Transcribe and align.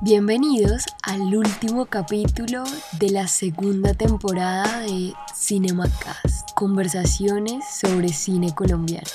Bienvenidos 0.00 0.84
al 1.02 1.34
último 1.34 1.86
capítulo 1.86 2.62
de 3.00 3.10
la 3.10 3.26
segunda 3.26 3.94
temporada 3.94 4.82
de 4.82 5.12
Cinemacast, 5.34 6.52
conversaciones 6.54 7.64
sobre 7.80 8.10
cine 8.10 8.54
colombiano. 8.54 9.08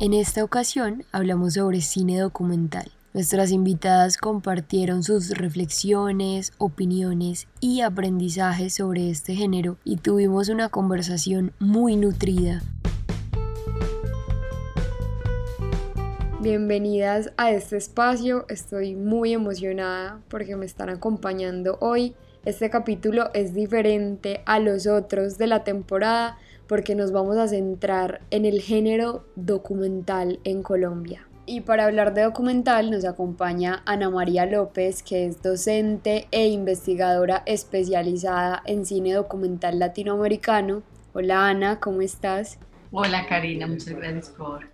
En 0.00 0.12
esta 0.12 0.44
ocasión 0.44 1.02
hablamos 1.10 1.54
sobre 1.54 1.80
cine 1.80 2.18
documental. 2.18 2.92
Nuestras 3.14 3.52
invitadas 3.52 4.18
compartieron 4.18 5.02
sus 5.02 5.30
reflexiones, 5.30 6.52
opiniones 6.58 7.48
y 7.58 7.80
aprendizajes 7.80 8.74
sobre 8.74 9.08
este 9.08 9.34
género 9.34 9.78
y 9.82 9.96
tuvimos 9.96 10.50
una 10.50 10.68
conversación 10.68 11.54
muy 11.58 11.96
nutrida 11.96 12.62
Bienvenidas 16.40 17.32
a 17.36 17.50
este 17.50 17.76
espacio, 17.76 18.46
estoy 18.48 18.94
muy 18.94 19.32
emocionada 19.32 20.20
porque 20.28 20.54
me 20.54 20.66
están 20.66 20.88
acompañando 20.88 21.78
hoy. 21.80 22.14
Este 22.44 22.70
capítulo 22.70 23.30
es 23.34 23.54
diferente 23.54 24.42
a 24.46 24.60
los 24.60 24.86
otros 24.86 25.36
de 25.36 25.48
la 25.48 25.64
temporada 25.64 26.38
porque 26.68 26.94
nos 26.94 27.10
vamos 27.10 27.38
a 27.38 27.48
centrar 27.48 28.20
en 28.30 28.44
el 28.44 28.60
género 28.60 29.26
documental 29.34 30.38
en 30.44 30.62
Colombia. 30.62 31.26
Y 31.44 31.62
para 31.62 31.86
hablar 31.86 32.14
de 32.14 32.22
documental 32.22 32.92
nos 32.92 33.04
acompaña 33.04 33.82
Ana 33.84 34.08
María 34.08 34.46
López, 34.46 35.02
que 35.02 35.26
es 35.26 35.42
docente 35.42 36.28
e 36.30 36.46
investigadora 36.46 37.42
especializada 37.46 38.62
en 38.64 38.86
cine 38.86 39.12
documental 39.12 39.80
latinoamericano. 39.80 40.84
Hola 41.14 41.48
Ana, 41.48 41.80
¿cómo 41.80 42.00
estás? 42.00 42.60
Hola 42.92 43.26
Karina, 43.26 43.66
muchas 43.66 43.96
gracias 43.96 44.28
por, 44.28 44.68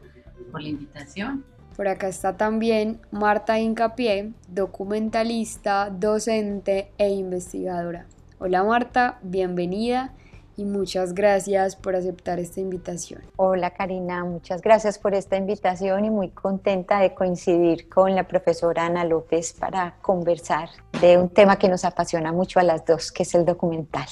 por 0.53 0.61
la 0.61 0.69
invitación. 0.69 1.54
Por 1.77 1.89
acá 1.89 2.07
está 2.07 2.37
también 2.37 3.01
Marta 3.11 3.59
Incapié, 3.59 4.33
documentalista, 4.47 5.91
docente 5.91 6.93
e 6.99 7.09
investigadora. 7.09 8.07
Hola 8.39 8.63
Marta, 8.63 9.19
bienvenida 9.23 10.13
y 10.57 10.65
muchas 10.65 11.15
gracias 11.15 11.75
por 11.75 11.97
aceptar 11.97 12.39
esta 12.39 12.61
invitación. 12.61 13.23
Hola 13.35 13.71
Karina, 13.71 14.25
muchas 14.25 14.63
gracias 14.63 15.01
por 15.01 15.15
esta 15.15 15.37
invitación 15.37 16.05
y 16.05 16.11
muy 16.11 16.29
contenta 16.29 17.01
de 17.01 17.13
coincidir 17.13 17.89
con 17.89 18.15
la 18.15 18.29
profesora 18.29 18.87
Ana 18.87 19.05
López 19.05 19.53
para 19.53 19.97
conversar 20.01 20.69
de 21.01 21.19
un 21.19 21.29
tema 21.29 21.59
que 21.59 21.69
nos 21.69 21.85
apasiona 21.85 22.33
mucho 22.33 22.61
a 22.61 22.63
las 22.63 22.85
dos, 22.87 23.11
que 23.11 23.25
es 23.25 23.35
el 23.35 23.45
documental. 23.45 24.07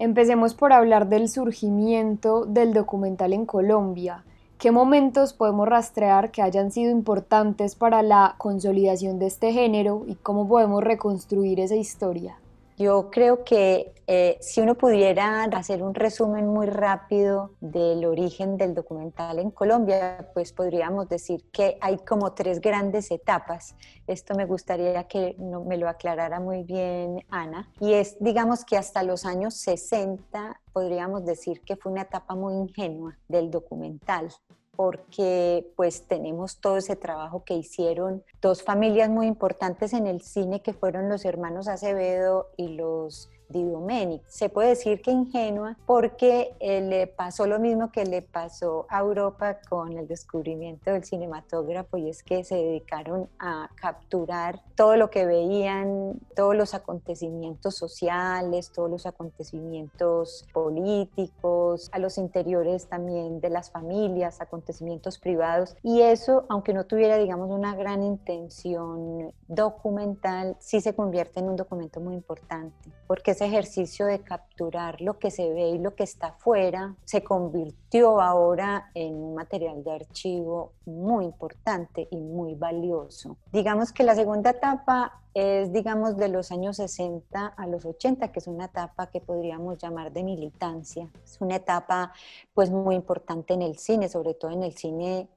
Empecemos 0.00 0.54
por 0.54 0.72
hablar 0.72 1.08
del 1.08 1.28
surgimiento 1.28 2.44
del 2.44 2.72
documental 2.72 3.32
en 3.32 3.46
Colombia. 3.46 4.24
¿Qué 4.62 4.70
momentos 4.70 5.32
podemos 5.32 5.66
rastrear 5.66 6.30
que 6.30 6.40
hayan 6.40 6.70
sido 6.70 6.92
importantes 6.92 7.74
para 7.74 8.00
la 8.00 8.36
consolidación 8.38 9.18
de 9.18 9.26
este 9.26 9.52
género 9.52 10.04
y 10.06 10.14
cómo 10.14 10.46
podemos 10.46 10.84
reconstruir 10.84 11.58
esa 11.58 11.74
historia? 11.74 12.36
Yo 12.82 13.10
creo 13.12 13.44
que 13.44 13.94
eh, 14.08 14.38
si 14.40 14.60
uno 14.60 14.74
pudiera 14.74 15.44
hacer 15.44 15.84
un 15.84 15.94
resumen 15.94 16.48
muy 16.48 16.66
rápido 16.66 17.52
del 17.60 18.04
origen 18.04 18.56
del 18.56 18.74
documental 18.74 19.38
en 19.38 19.52
Colombia, 19.52 20.30
pues 20.34 20.52
podríamos 20.52 21.08
decir 21.08 21.44
que 21.52 21.78
hay 21.80 21.98
como 21.98 22.32
tres 22.32 22.60
grandes 22.60 23.12
etapas. 23.12 23.76
Esto 24.08 24.34
me 24.34 24.46
gustaría 24.46 25.04
que 25.04 25.36
me 25.38 25.76
lo 25.76 25.88
aclarara 25.88 26.40
muy 26.40 26.64
bien 26.64 27.24
Ana. 27.28 27.70
Y 27.78 27.92
es, 27.92 28.16
digamos 28.18 28.64
que 28.64 28.76
hasta 28.76 29.04
los 29.04 29.24
años 29.26 29.54
60 29.54 30.60
podríamos 30.72 31.24
decir 31.24 31.60
que 31.60 31.76
fue 31.76 31.92
una 31.92 32.02
etapa 32.02 32.34
muy 32.34 32.54
ingenua 32.54 33.16
del 33.28 33.48
documental 33.48 34.28
porque 34.76 35.70
pues 35.76 36.06
tenemos 36.06 36.60
todo 36.60 36.78
ese 36.78 36.96
trabajo 36.96 37.44
que 37.44 37.54
hicieron 37.54 38.24
dos 38.40 38.62
familias 38.62 39.10
muy 39.10 39.26
importantes 39.26 39.92
en 39.92 40.06
el 40.06 40.22
cine 40.22 40.62
que 40.62 40.72
fueron 40.72 41.08
los 41.08 41.24
hermanos 41.24 41.68
Acevedo 41.68 42.50
y 42.56 42.68
los 42.68 43.30
Di 43.52 44.20
Se 44.26 44.48
puede 44.48 44.70
decir 44.70 45.02
que 45.02 45.10
ingenua 45.10 45.76
porque 45.86 46.54
eh, 46.58 46.80
le 46.80 47.06
pasó 47.06 47.46
lo 47.46 47.58
mismo 47.58 47.92
que 47.92 48.04
le 48.04 48.22
pasó 48.22 48.86
a 48.88 49.00
Europa 49.00 49.58
con 49.68 49.92
el 49.98 50.08
descubrimiento 50.08 50.90
del 50.90 51.04
cinematógrafo 51.04 51.98
y 51.98 52.08
es 52.08 52.22
que 52.22 52.44
se 52.44 52.56
dedicaron 52.56 53.28
a 53.38 53.68
capturar 53.74 54.62
todo 54.74 54.96
lo 54.96 55.10
que 55.10 55.26
veían, 55.26 56.14
todos 56.34 56.56
los 56.56 56.74
acontecimientos 56.74 57.76
sociales, 57.76 58.72
todos 58.72 58.90
los 58.90 59.06
acontecimientos 59.06 60.46
políticos, 60.52 61.90
a 61.92 61.98
los 61.98 62.16
interiores 62.18 62.86
también 62.86 63.40
de 63.40 63.50
las 63.50 63.70
familias, 63.70 64.40
acontecimientos 64.40 65.18
privados. 65.18 65.76
Y 65.82 66.00
eso, 66.00 66.46
aunque 66.48 66.72
no 66.72 66.84
tuviera 66.84 67.18
digamos 67.18 67.50
una 67.50 67.76
gran 67.76 68.02
intención 68.02 69.32
documental, 69.46 70.56
sí 70.58 70.80
se 70.80 70.94
convierte 70.94 71.40
en 71.40 71.50
un 71.50 71.56
documento 71.56 72.00
muy 72.00 72.14
importante 72.14 72.90
porque 73.06 73.34
ejercicio 73.42 74.06
de 74.06 74.20
capturar 74.20 75.00
lo 75.00 75.18
que 75.18 75.30
se 75.30 75.50
ve 75.50 75.70
y 75.70 75.78
lo 75.78 75.94
que 75.94 76.04
está 76.04 76.28
afuera 76.28 76.94
se 77.04 77.22
convirtió 77.22 78.20
ahora 78.20 78.90
en 78.94 79.14
un 79.14 79.34
material 79.34 79.82
de 79.84 79.92
archivo 79.92 80.72
muy 80.86 81.24
importante 81.24 82.08
y 82.10 82.16
muy 82.16 82.54
valioso. 82.54 83.36
Digamos 83.52 83.92
que 83.92 84.04
la 84.04 84.14
segunda 84.14 84.50
etapa 84.50 85.22
es, 85.34 85.72
digamos, 85.72 86.16
de 86.16 86.28
los 86.28 86.52
años 86.52 86.76
60 86.76 87.46
a 87.46 87.66
los 87.66 87.84
80, 87.84 88.28
que 88.32 88.38
es 88.38 88.46
una 88.46 88.66
etapa 88.66 89.08
que 89.08 89.20
podríamos 89.20 89.78
llamar 89.78 90.12
de 90.12 90.22
militancia. 90.22 91.08
Es 91.24 91.40
una 91.40 91.56
etapa, 91.56 92.12
pues, 92.54 92.70
muy 92.70 92.94
importante 92.94 93.54
en 93.54 93.62
el 93.62 93.78
cine, 93.78 94.08
sobre 94.08 94.34
todo 94.34 94.50
en 94.50 94.62
el 94.62 94.76
cine 94.76 95.28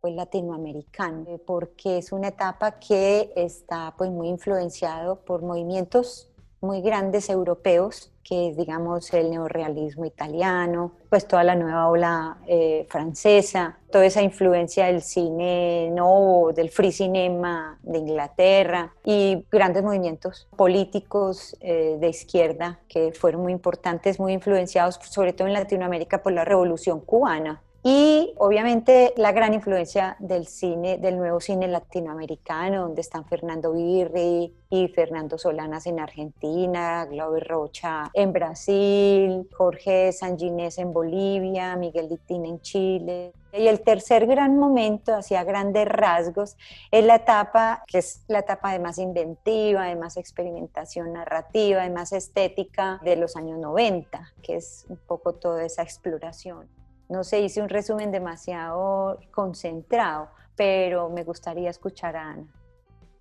pues, 0.00 0.14
latinoamericano, 0.14 1.38
porque 1.46 1.98
es 1.98 2.12
una 2.12 2.28
etapa 2.28 2.78
que 2.78 3.32
está, 3.36 3.94
pues, 3.96 4.10
muy 4.10 4.28
influenciado 4.28 5.20
por 5.20 5.42
movimientos 5.42 6.28
muy 6.64 6.80
grandes 6.80 7.28
europeos, 7.30 8.10
que 8.24 8.48
es, 8.48 8.56
digamos, 8.56 9.12
el 9.12 9.30
neorealismo 9.30 10.06
italiano, 10.06 10.92
pues 11.10 11.28
toda 11.28 11.44
la 11.44 11.54
nueva 11.54 11.88
ola 11.88 12.38
eh, 12.46 12.86
francesa, 12.88 13.78
toda 13.92 14.06
esa 14.06 14.22
influencia 14.22 14.86
del 14.86 15.02
cine 15.02 15.90
nuevo, 15.90 16.52
del 16.52 16.70
free 16.70 16.90
cinema 16.90 17.78
de 17.82 17.98
Inglaterra 17.98 18.92
y 19.04 19.44
grandes 19.52 19.84
movimientos 19.84 20.48
políticos 20.56 21.56
eh, 21.60 21.98
de 22.00 22.08
izquierda 22.08 22.80
que 22.88 23.12
fueron 23.12 23.42
muy 23.42 23.52
importantes, 23.52 24.18
muy 24.18 24.32
influenciados, 24.32 24.98
sobre 25.02 25.34
todo 25.34 25.46
en 25.46 25.52
Latinoamérica, 25.52 26.22
por 26.22 26.32
la 26.32 26.44
revolución 26.44 27.00
cubana 27.00 27.60
y 27.86 28.32
obviamente 28.38 29.12
la 29.18 29.32
gran 29.32 29.52
influencia 29.52 30.16
del 30.18 30.46
cine, 30.46 30.96
del 30.96 31.18
nuevo 31.18 31.38
cine 31.38 31.68
latinoamericano, 31.68 32.80
donde 32.80 33.02
están 33.02 33.26
Fernando 33.26 33.74
Birri 33.74 34.54
y 34.70 34.88
Fernando 34.88 35.36
Solanas 35.36 35.86
en 35.86 36.00
Argentina, 36.00 37.04
Glauber 37.04 37.46
Rocha 37.46 38.10
en 38.14 38.32
Brasil, 38.32 39.46
Jorge 39.52 40.12
Sanginés 40.12 40.78
en 40.78 40.94
Bolivia, 40.94 41.76
Miguel 41.76 42.08
Dittín 42.08 42.46
en 42.46 42.62
Chile. 42.62 43.34
Y 43.52 43.68
el 43.68 43.82
tercer 43.82 44.26
gran 44.26 44.58
momento, 44.58 45.14
hacia 45.14 45.44
grandes 45.44 45.86
rasgos, 45.86 46.56
es 46.90 47.04
la 47.04 47.16
etapa 47.16 47.84
que 47.86 47.98
es 47.98 48.24
la 48.28 48.38
etapa 48.38 48.72
de 48.72 48.78
más 48.78 48.96
inventiva, 48.96 49.84
de 49.84 49.96
más 49.96 50.16
experimentación 50.16 51.12
narrativa, 51.12 51.82
de 51.82 51.90
más 51.90 52.12
estética 52.12 52.98
de 53.04 53.16
los 53.16 53.36
años 53.36 53.58
90, 53.58 54.32
que 54.42 54.56
es 54.56 54.86
un 54.88 54.96
poco 54.96 55.34
toda 55.34 55.62
esa 55.66 55.82
exploración. 55.82 56.66
No 57.14 57.22
se 57.22 57.40
hice 57.40 57.62
un 57.62 57.68
resumen 57.68 58.10
demasiado 58.10 59.20
concentrado, 59.30 60.30
pero 60.56 61.10
me 61.10 61.22
gustaría 61.22 61.70
escuchar 61.70 62.16
a 62.16 62.30
Ana. 62.30 62.44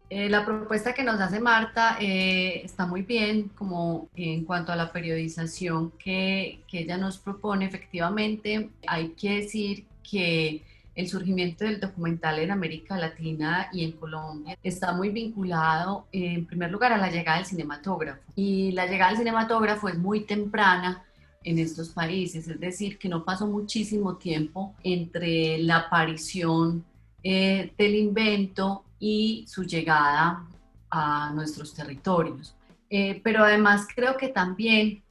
Eh, 0.10 0.30
la 0.30 0.44
propuesta 0.44 0.96
que 0.96 1.04
nos 1.04 1.22
hace 1.22 1.40
Marta 1.40 1.98
eh, 2.02 2.62
está 2.64 2.88
muy 2.88 3.04
bien, 3.04 3.50
como 3.50 4.10
en 4.16 4.46
cuanto 4.46 4.72
a 4.72 4.76
la 4.76 4.92
periodización 4.92 5.92
que, 5.92 6.64
que, 6.68 6.80
ella 6.80 6.98
nos 6.98 7.20
propone. 7.20 7.66
Efectivamente, 7.66 8.72
hay 8.88 9.10
que 9.10 9.42
decir 9.42 9.86
que 10.02 10.64
el 10.96 11.08
surgimiento 11.08 11.64
del 11.64 11.80
documental 11.80 12.40
en 12.40 12.50
América 12.50 12.98
Latina 12.98 13.70
y 13.72 13.84
en 13.84 13.92
Colombia 13.92 14.58
está 14.64 14.94
muy 14.94 15.10
vinculado, 15.10 16.08
en 16.12 16.48
primer 16.48 16.72
lugar, 16.72 16.94
a 16.94 16.98
la 16.98 17.12
llegada 17.12 17.38
del 17.38 17.46
cinematógrafo. 17.46 18.24
Y 18.36 18.72
la 18.72 18.88
llegada 18.88 19.12
del 19.12 19.20
cinematógrafo 19.20 19.88
es 19.88 20.00
muy 20.00 20.22
temprana 20.22 21.04
en 21.44 21.60
estos 21.60 21.90
países, 21.90 22.48
es 22.48 22.60
decir, 22.60 22.98
que 22.98 23.10
no 23.10 23.24
pasó 23.24 23.48
muchísimo 23.48 24.16
tiempo 24.16 24.74
entre 24.84 25.58
la 25.60 25.78
aparición 25.78 26.84
eh, 27.24 27.74
del 27.78 27.96
invento 27.96 28.86
y 29.00 29.46
su 29.48 29.64
llegada 29.64 30.46
a 30.90 31.32
nuestros 31.34 31.74
territorios. 31.74 32.56
Eh, 32.90 33.22
pero 33.24 33.44
además 33.44 33.88
creo 33.94 34.18
que 34.18 34.28
también 34.28 35.04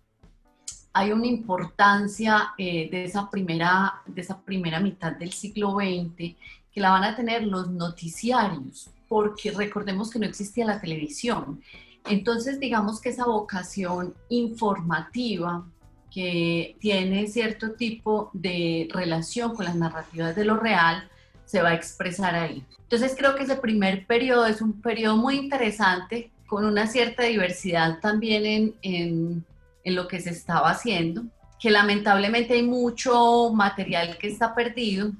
hay 0.92 1.10
una 1.10 1.26
importancia 1.26 2.52
eh, 2.58 2.88
de, 2.90 3.04
esa 3.04 3.30
primera, 3.30 4.02
de 4.06 4.20
esa 4.20 4.40
primera 4.40 4.78
mitad 4.78 5.12
del 5.12 5.32
siglo 5.32 5.72
XX 5.72 6.36
que 6.72 6.80
la 6.80 6.90
van 6.90 7.04
a 7.04 7.16
tener 7.16 7.44
los 7.44 7.70
noticiarios, 7.70 8.90
porque 9.08 9.50
recordemos 9.50 10.10
que 10.10 10.18
no 10.18 10.26
existía 10.26 10.64
la 10.64 10.80
televisión. 10.80 11.60
Entonces, 12.06 12.58
digamos 12.58 13.00
que 13.00 13.10
esa 13.10 13.26
vocación 13.26 14.14
informativa 14.28 15.64
que 16.12 16.76
tiene 16.80 17.26
cierto 17.26 17.72
tipo 17.72 18.30
de 18.32 18.88
relación 18.92 19.54
con 19.54 19.64
las 19.64 19.76
narrativas 19.76 20.36
de 20.36 20.44
lo 20.44 20.56
real, 20.56 21.08
se 21.46 21.62
va 21.62 21.70
a 21.70 21.74
expresar 21.74 22.34
ahí. 22.34 22.64
Entonces 22.82 23.14
creo 23.16 23.34
que 23.34 23.44
ese 23.44 23.56
primer 23.56 24.06
periodo 24.06 24.46
es 24.46 24.60
un 24.60 24.80
periodo 24.80 25.16
muy 25.16 25.36
interesante, 25.36 26.30
con 26.46 26.66
una 26.66 26.86
cierta 26.86 27.22
diversidad 27.22 27.98
también 28.00 28.44
en, 28.44 28.74
en, 28.82 29.44
en 29.84 29.94
lo 29.94 30.06
que 30.06 30.20
se 30.20 30.30
estaba 30.30 30.70
haciendo, 30.70 31.24
que 31.58 31.70
lamentablemente 31.70 32.54
hay 32.54 32.62
mucho 32.62 33.50
material 33.54 34.18
que 34.18 34.28
está 34.28 34.54
perdido 34.54 35.12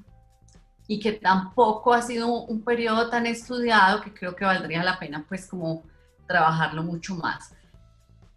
y 0.87 0.99
que 0.99 1.13
tampoco 1.13 1.93
ha 1.93 2.01
sido 2.01 2.27
un 2.43 2.61
periodo 2.63 3.09
tan 3.09 3.25
estudiado 3.25 4.01
que 4.01 4.13
creo 4.13 4.35
que 4.35 4.45
valdría 4.45 4.83
la 4.83 4.99
pena 4.99 5.25
pues 5.27 5.47
como 5.47 5.83
trabajarlo 6.27 6.83
mucho 6.83 7.15
más. 7.15 7.53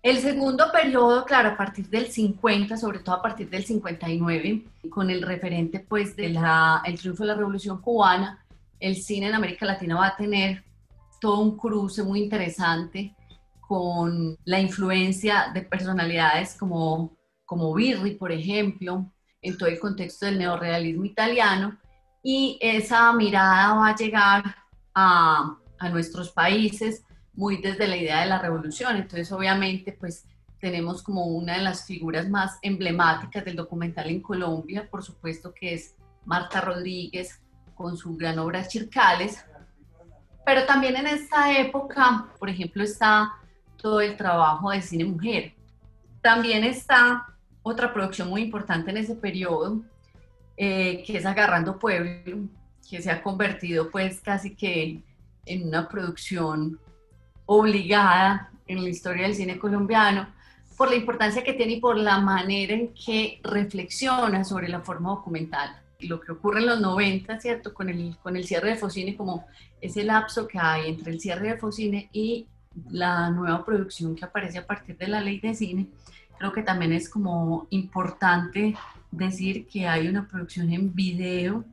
El 0.02 0.18
segundo 0.18 0.70
periodo, 0.70 1.24
claro, 1.24 1.50
a 1.50 1.56
partir 1.56 1.88
del 1.88 2.06
50, 2.06 2.76
sobre 2.76 3.00
todo 3.00 3.16
a 3.16 3.22
partir 3.22 3.50
del 3.50 3.64
59, 3.64 4.64
con 4.88 5.10
el 5.10 5.22
referente 5.22 5.80
pues 5.80 6.14
del 6.14 6.38
el 6.84 6.98
triunfo 6.98 7.24
de 7.24 7.28
la 7.28 7.34
Revolución 7.34 7.80
Cubana, 7.80 8.44
el 8.78 8.96
cine 8.96 9.28
en 9.28 9.34
América 9.34 9.66
Latina 9.66 9.96
va 9.96 10.08
a 10.08 10.16
tener 10.16 10.62
todo 11.20 11.40
un 11.40 11.56
cruce 11.56 12.02
muy 12.02 12.22
interesante 12.22 13.16
con 13.60 14.36
la 14.44 14.60
influencia 14.60 15.50
de 15.52 15.62
personalidades 15.62 16.54
como, 16.54 17.16
como 17.44 17.74
Birri, 17.74 18.14
por 18.14 18.30
ejemplo, 18.30 19.10
en 19.42 19.58
todo 19.58 19.68
el 19.68 19.80
contexto 19.80 20.26
del 20.26 20.38
neorrealismo 20.38 21.04
italiano, 21.04 21.78
y 22.22 22.58
esa 22.60 23.12
mirada 23.12 23.74
va 23.74 23.88
a 23.88 23.96
llegar 23.96 24.56
a, 24.94 25.56
a 25.78 25.88
nuestros 25.88 26.30
países 26.30 27.04
muy 27.36 27.58
desde 27.58 27.86
la 27.86 27.96
idea 27.96 28.20
de 28.20 28.26
la 28.26 28.40
revolución. 28.40 28.96
Entonces, 28.96 29.30
obviamente, 29.30 29.92
pues 29.92 30.24
tenemos 30.58 31.02
como 31.02 31.26
una 31.26 31.58
de 31.58 31.62
las 31.62 31.84
figuras 31.84 32.28
más 32.28 32.58
emblemáticas 32.62 33.44
del 33.44 33.56
documental 33.56 34.08
en 34.08 34.20
Colombia, 34.20 34.88
por 34.90 35.02
supuesto 35.02 35.52
que 35.52 35.74
es 35.74 35.94
Marta 36.24 36.60
Rodríguez 36.60 37.40
con 37.74 37.96
su 37.96 38.16
gran 38.16 38.38
obra 38.38 38.66
Chircales, 38.66 39.44
pero 40.44 40.64
también 40.64 40.96
en 40.96 41.08
esta 41.08 41.58
época, 41.58 42.28
por 42.38 42.48
ejemplo, 42.48 42.82
está 42.82 43.34
todo 43.76 44.00
el 44.00 44.16
trabajo 44.16 44.70
de 44.70 44.80
cine 44.80 45.04
mujer. 45.04 45.54
También 46.22 46.64
está 46.64 47.26
otra 47.62 47.92
producción 47.92 48.28
muy 48.28 48.42
importante 48.42 48.90
en 48.90 48.96
ese 48.96 49.16
periodo, 49.16 49.82
eh, 50.56 51.02
que 51.04 51.18
es 51.18 51.26
Agarrando 51.26 51.78
Pueblo, 51.78 52.48
que 52.88 53.02
se 53.02 53.10
ha 53.10 53.22
convertido 53.22 53.90
pues 53.90 54.20
casi 54.20 54.54
que 54.54 55.02
en 55.44 55.68
una 55.68 55.88
producción 55.88 56.78
obligada 57.46 58.50
en 58.66 58.82
la 58.82 58.88
historia 58.88 59.22
del 59.24 59.34
cine 59.34 59.58
colombiano 59.58 60.28
por 60.76 60.90
la 60.90 60.96
importancia 60.96 61.42
que 61.42 61.54
tiene 61.54 61.74
y 61.74 61.80
por 61.80 61.96
la 61.96 62.18
manera 62.18 62.74
en 62.74 62.92
que 62.92 63.40
reflexiona 63.42 64.44
sobre 64.44 64.68
la 64.68 64.80
forma 64.80 65.10
documental. 65.10 65.80
Lo 66.00 66.20
que 66.20 66.32
ocurre 66.32 66.60
en 66.60 66.66
los 66.66 66.80
90, 66.80 67.40
¿cierto? 67.40 67.72
Con 67.72 67.88
el, 67.88 68.16
con 68.22 68.36
el 68.36 68.44
cierre 68.44 68.70
de 68.70 68.76
Focine, 68.76 69.16
como 69.16 69.46
ese 69.80 70.04
lapso 70.04 70.46
que 70.46 70.58
hay 70.58 70.90
entre 70.90 71.12
el 71.12 71.20
cierre 71.20 71.48
de 71.48 71.56
Focine 71.56 72.10
y 72.12 72.46
la 72.90 73.30
nueva 73.30 73.64
producción 73.64 74.14
que 74.14 74.26
aparece 74.26 74.58
a 74.58 74.66
partir 74.66 74.98
de 74.98 75.08
la 75.08 75.20
ley 75.20 75.40
de 75.40 75.54
cine, 75.54 75.86
creo 76.38 76.52
que 76.52 76.62
también 76.62 76.92
es 76.92 77.08
como 77.08 77.66
importante 77.70 78.74
decir 79.10 79.66
que 79.66 79.88
hay 79.88 80.08
una 80.08 80.28
producción 80.28 80.70
en 80.70 80.94
video, 80.94 81.64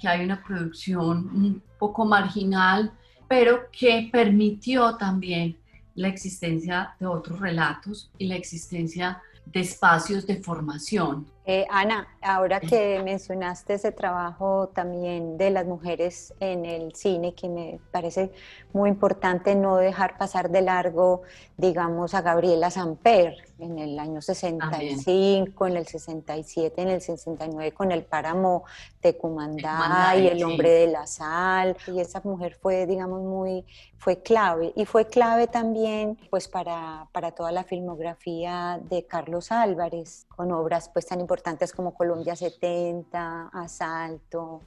que 0.00 0.08
hay 0.08 0.24
una 0.24 0.42
producción 0.42 1.30
un 1.32 1.62
poco 1.78 2.04
marginal, 2.04 2.92
pero 3.32 3.70
que 3.72 4.10
permitió 4.12 4.98
también 4.98 5.56
la 5.94 6.08
existencia 6.08 6.94
de 7.00 7.06
otros 7.06 7.40
relatos 7.40 8.10
y 8.18 8.26
la 8.26 8.36
existencia 8.36 9.22
de 9.46 9.60
espacios 9.60 10.26
de 10.26 10.36
formación. 10.36 11.26
Eh, 11.46 11.64
Ana, 11.70 12.06
ahora 12.22 12.60
que 12.60 13.00
mencionaste 13.02 13.74
ese 13.74 13.92
trabajo 13.92 14.68
también 14.68 15.36
de 15.36 15.50
las 15.50 15.66
mujeres 15.66 16.32
en 16.40 16.64
el 16.64 16.94
cine, 16.94 17.34
que 17.34 17.48
me 17.48 17.80
parece 17.90 18.30
muy 18.72 18.88
importante 18.88 19.54
no 19.54 19.76
dejar 19.76 20.16
pasar 20.18 20.50
de 20.50 20.62
largo, 20.62 21.22
digamos, 21.56 22.14
a 22.14 22.22
Gabriela 22.22 22.70
Samper 22.70 23.34
en 23.58 23.78
el 23.78 23.98
año 23.98 24.20
65, 24.20 25.66
en 25.66 25.76
el 25.76 25.86
67, 25.86 26.82
en 26.82 26.88
el 26.88 27.00
69 27.00 27.72
con 27.72 27.92
el 27.92 28.02
páramo 28.02 28.64
de 29.00 29.16
Cumandá 29.16 30.16
y 30.16 30.26
el 30.26 30.42
hombre 30.44 30.70
de 30.70 30.86
la 30.88 31.06
sal. 31.06 31.76
Y 31.86 32.00
esa 32.00 32.20
mujer 32.24 32.56
fue, 32.60 32.86
digamos, 32.86 33.22
muy, 33.22 33.64
fue 33.98 34.22
clave. 34.22 34.72
Y 34.74 34.84
fue 34.84 35.06
clave 35.06 35.46
también, 35.46 36.18
pues, 36.30 36.48
para, 36.48 37.08
para 37.12 37.32
toda 37.32 37.52
la 37.52 37.64
filmografía 37.64 38.80
de 38.90 39.06
Carlos 39.06 39.52
Álvarez, 39.52 40.26
con 40.34 40.50
obras, 40.50 40.88
pues, 40.88 41.06
tan 41.06 41.20
importantes 41.20 41.72
como 41.72 41.94
Colombia 41.94 42.11
70, 42.20 43.50
Asalto, 43.52 44.60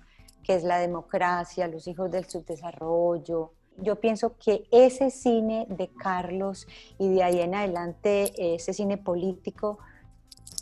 que 0.43 0.55
es 0.55 0.63
la 0.63 0.77
democracia, 0.79 1.67
los 1.67 1.87
hijos 1.87 2.11
del 2.11 2.25
subdesarrollo. 2.25 3.51
Yo 3.77 3.99
pienso 3.99 4.37
que 4.37 4.67
ese 4.71 5.09
cine 5.09 5.65
de 5.69 5.89
Carlos 5.89 6.67
y 6.97 7.09
de 7.09 7.23
ahí 7.23 7.41
en 7.41 7.55
adelante 7.55 8.55
ese 8.55 8.73
cine 8.73 8.97
político, 8.97 9.79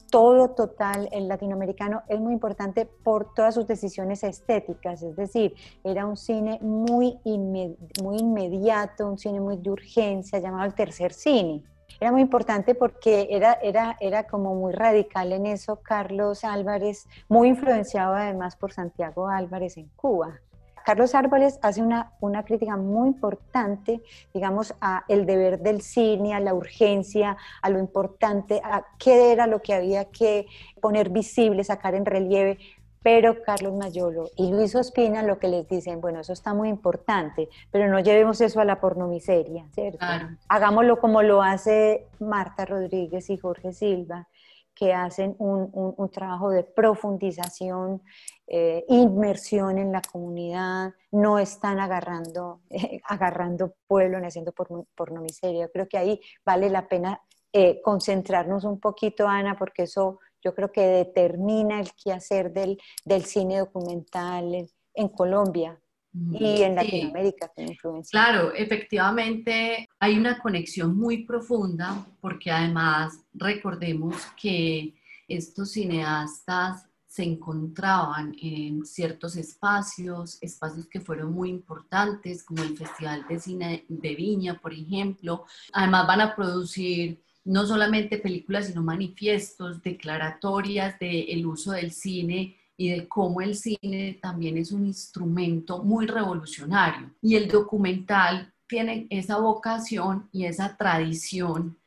todo 0.10 0.50
total, 0.50 1.10
el 1.12 1.28
latinoamericano, 1.28 2.04
es 2.08 2.20
muy 2.20 2.34
importante 2.34 2.86
por 2.86 3.34
todas 3.34 3.56
sus 3.56 3.68
decisiones 3.68 4.24
estéticas, 4.24 5.02
es 5.02 5.16
decir, 5.16 5.56
era 5.84 6.06
un 6.06 6.18
cine 6.18 6.60
muy 6.62 7.20
inmediato, 7.24 9.08
un 9.08 9.18
cine 9.18 9.40
muy 9.40 9.58
de 9.58 9.72
urgencia, 9.72 10.40
llamado 10.40 10.66
el 10.66 10.76
tercer 10.76 11.14
cine 11.14 11.64
era 12.04 12.12
muy 12.12 12.20
importante 12.20 12.76
porque 12.76 13.30
era, 13.32 13.54
era, 13.64 13.96
era 14.02 14.26
como 14.26 14.56
muy 14.56 14.74
radical 14.74 15.32
en 15.32 15.46
eso 15.46 15.78
Carlos 15.82 16.44
Álvarez, 16.44 17.08
muy 17.30 17.48
influenciado 17.48 18.14
además 18.14 18.58
por 18.58 18.74
Santiago 18.74 19.30
Álvarez 19.30 19.78
en 19.78 19.88
Cuba. 19.96 20.42
Carlos 20.84 21.16
Álvarez 21.16 21.60
hace 21.62 21.82
una, 21.82 22.12
una 22.20 22.44
crítica 22.44 22.76
muy 22.76 23.08
importante, 23.08 24.02
digamos, 24.34 24.76
a 24.82 25.06
el 25.08 25.26
deber 25.26 25.62
del 25.62 25.82
cine, 25.82 26.34
a 26.34 26.42
la 26.42 26.54
urgencia, 26.54 27.38
a 27.62 27.70
lo 27.70 27.80
importante, 27.80 28.60
a 28.62 28.86
qué 29.00 29.32
era 29.32 29.48
lo 29.48 29.62
que 29.62 29.74
había 29.74 30.12
que 30.12 30.46
poner 30.82 31.08
visible, 31.08 31.64
sacar 31.64 31.96
en 31.96 32.06
relieve, 32.06 32.60
pero 33.04 33.44
Carlos 33.44 33.74
Mayolo 33.74 34.30
y 34.38 34.50
Luis 34.50 34.76
Ospina 34.76 35.22
lo 35.22 35.38
que 35.38 35.50
les 35.50 35.68
dicen, 35.68 36.00
bueno, 36.00 36.22
eso 36.22 36.34
está 36.34 36.54
muy 36.54 36.70
importante, 36.70 37.50
pero 37.70 37.88
no 37.90 38.00
llevemos 38.00 38.40
eso 38.42 38.62
a 38.62 38.66
la 38.66 38.80
pornomiseria, 38.80 39.68
¿cierto? 39.74 40.06
Hagámoslo 40.48 41.00
como 41.00 41.22
lo 41.22 41.42
hace 41.42 42.08
Marta 42.20 42.66
Rodríguez 42.66 43.30
y 43.30 43.38
Jorge 43.38 43.74
Silva, 43.74 44.28
que 44.74 44.94
hacen 44.94 45.36
un, 45.38 45.70
un, 45.74 46.10
trabajo 46.10 46.50
de 46.50 46.64
profundización, 46.64 48.02
eh, 48.48 48.84
inmersión 48.88 49.78
en 49.78 49.92
la 49.92 50.02
comunidad, 50.02 50.94
no 51.12 51.38
están 51.38 51.80
agarrando, 51.80 52.62
agarrando 53.04 53.76
pueblo 53.86 54.20
ni 54.20 54.28
haciendo 54.28 54.52
pornomiseria. 54.96 55.70
Creo 55.70 55.88
que 55.88 55.98
ahí 55.98 56.22
vale 56.44 56.70
la 56.70 56.88
pena 56.88 57.22
eh, 57.52 57.82
concentrarnos 57.84 58.64
un 58.64 58.80
poquito, 58.80 59.28
Ana, 59.28 59.56
porque 59.58 59.84
eso 59.84 60.20
yo 60.44 60.54
creo 60.54 60.72
que 60.72 60.82
determina 60.82 61.80
el 61.80 61.92
quehacer 61.94 62.52
del, 62.52 62.78
del 63.06 63.26
cine 63.26 63.60
documental 63.60 64.68
en, 64.94 65.10
Colombia 65.10 65.80
y 66.14 66.62
en 66.62 66.76
Latinoamérica 66.76 67.48
con 67.56 67.68
influencia. 67.68 68.12
Claro, 68.12 68.54
efectivamente 68.54 69.88
hay 70.00 70.18
una 70.18 70.40
conexión 70.40 70.96
muy 70.96 71.26
profunda 71.26 72.06
porque 72.22 72.52
además 72.52 73.20
recordemos 73.34 74.16
que 74.40 74.94
estos 75.28 75.72
cineastas 75.72 76.86
se 77.14 77.24
encontraban 77.24 78.36
en 78.42 78.86
ciertos 78.88 79.36
espacios, 79.36 80.40
espacios 80.42 80.88
que 80.88 81.00
fueron 81.00 81.32
muy 81.32 81.50
importantes, 81.50 82.44
como 82.44 82.64
el 82.64 82.76
Festival 82.76 83.26
de 83.30 83.40
Cine 83.40 83.86
de 83.88 84.16
Viña, 84.16 84.60
por 84.60 84.74
ejemplo. 84.74 85.46
Además 85.74 86.08
van 86.08 86.22
a 86.22 86.36
producir 86.36 87.23
no 87.46 87.66
solamente 87.66 88.18
películas, 88.18 88.68
sino 88.68 88.82
manifiestos, 88.82 89.82
declaratorias 89.82 90.98
del 91.00 91.46
uso 91.46 91.74
del 91.74 91.92
cine 91.92 92.58
y 92.78 92.90
de 92.90 93.08
cómo 93.08 93.42
el 93.42 93.56
cine 93.56 94.20
también 94.22 94.58
es 94.58 94.72
un 94.72 94.86
instrumento 94.86 95.84
muy 95.84 96.08
revolucionario. 96.08 97.12
Y 97.22 97.36
el 97.36 97.48
documental 97.48 98.54
tiene 98.68 99.08
esa 99.10 99.38
vocación 99.38 100.30
y 100.32 100.46
esa 100.46 100.76
tradición 100.76 101.78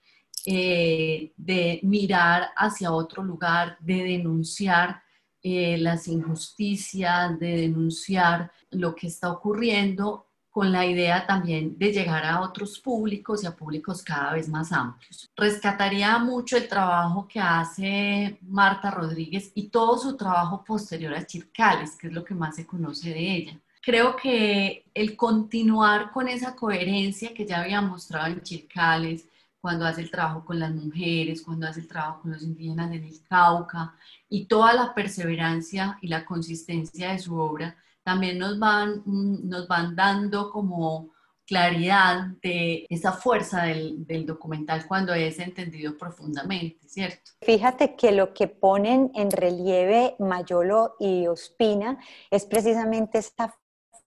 eh, 0.44 1.32
de 1.36 1.80
mirar 1.82 2.50
hacia 2.56 2.92
otro 2.92 3.24
lugar, 3.24 3.78
de 3.80 4.04
denunciar 4.04 5.02
eh, 5.42 5.78
las 5.78 6.06
injusticias, 6.06 7.38
de 7.40 7.56
denunciar 7.56 8.52
lo 8.70 8.94
que 8.94 9.08
está 9.08 9.30
ocurriendo 9.30 10.25
con 10.56 10.72
la 10.72 10.86
idea 10.86 11.26
también 11.26 11.76
de 11.76 11.92
llegar 11.92 12.24
a 12.24 12.40
otros 12.40 12.78
públicos 12.78 13.44
y 13.44 13.46
a 13.46 13.54
públicos 13.54 14.02
cada 14.02 14.32
vez 14.32 14.48
más 14.48 14.72
amplios. 14.72 15.30
Rescataría 15.36 16.16
mucho 16.18 16.56
el 16.56 16.66
trabajo 16.66 17.28
que 17.28 17.38
hace 17.38 18.38
Marta 18.40 18.90
Rodríguez 18.90 19.52
y 19.54 19.68
todo 19.68 19.98
su 19.98 20.16
trabajo 20.16 20.64
posterior 20.64 21.12
a 21.12 21.26
Chircales, 21.26 21.94
que 21.96 22.06
es 22.06 22.12
lo 22.14 22.24
que 22.24 22.34
más 22.34 22.56
se 22.56 22.66
conoce 22.66 23.10
de 23.10 23.34
ella. 23.36 23.60
Creo 23.82 24.16
que 24.16 24.86
el 24.94 25.14
continuar 25.14 26.10
con 26.10 26.26
esa 26.26 26.56
coherencia 26.56 27.34
que 27.34 27.44
ya 27.44 27.60
había 27.60 27.82
mostrado 27.82 28.28
en 28.28 28.40
Chircales, 28.40 29.26
cuando 29.60 29.84
hace 29.84 30.00
el 30.00 30.10
trabajo 30.10 30.42
con 30.42 30.58
las 30.58 30.74
mujeres, 30.74 31.42
cuando 31.42 31.66
hace 31.66 31.80
el 31.80 31.88
trabajo 31.88 32.22
con 32.22 32.32
los 32.32 32.42
indígenas 32.42 32.92
en 32.92 33.04
el 33.04 33.20
Cauca, 33.28 33.94
y 34.30 34.46
toda 34.46 34.72
la 34.72 34.94
perseverancia 34.94 35.98
y 36.00 36.08
la 36.08 36.24
consistencia 36.24 37.12
de 37.12 37.18
su 37.18 37.38
obra, 37.38 37.76
también 38.06 38.38
nos 38.38 38.56
van, 38.60 39.02
mm, 39.04 39.48
nos 39.48 39.66
van 39.66 39.96
dando 39.96 40.48
como 40.52 41.10
claridad 41.44 42.28
de 42.40 42.86
esa 42.88 43.12
fuerza 43.12 43.64
del, 43.64 44.24
documental 44.24 44.86
cuando 44.86 45.12
es 45.12 45.40
entendido 45.40 45.96
profundamente, 45.98 46.88
¿cierto? 46.88 47.32
Fíjate 47.40 47.96
que 47.96 48.12
lo 48.12 48.32
que 48.32 48.46
ponen 48.46 49.10
en 49.14 49.32
relieve 49.32 50.14
Mayolo 50.20 50.94
y 51.00 51.26
Ospina 51.26 51.98
es 52.30 52.46
precisamente 52.46 53.18
esta 53.18 53.52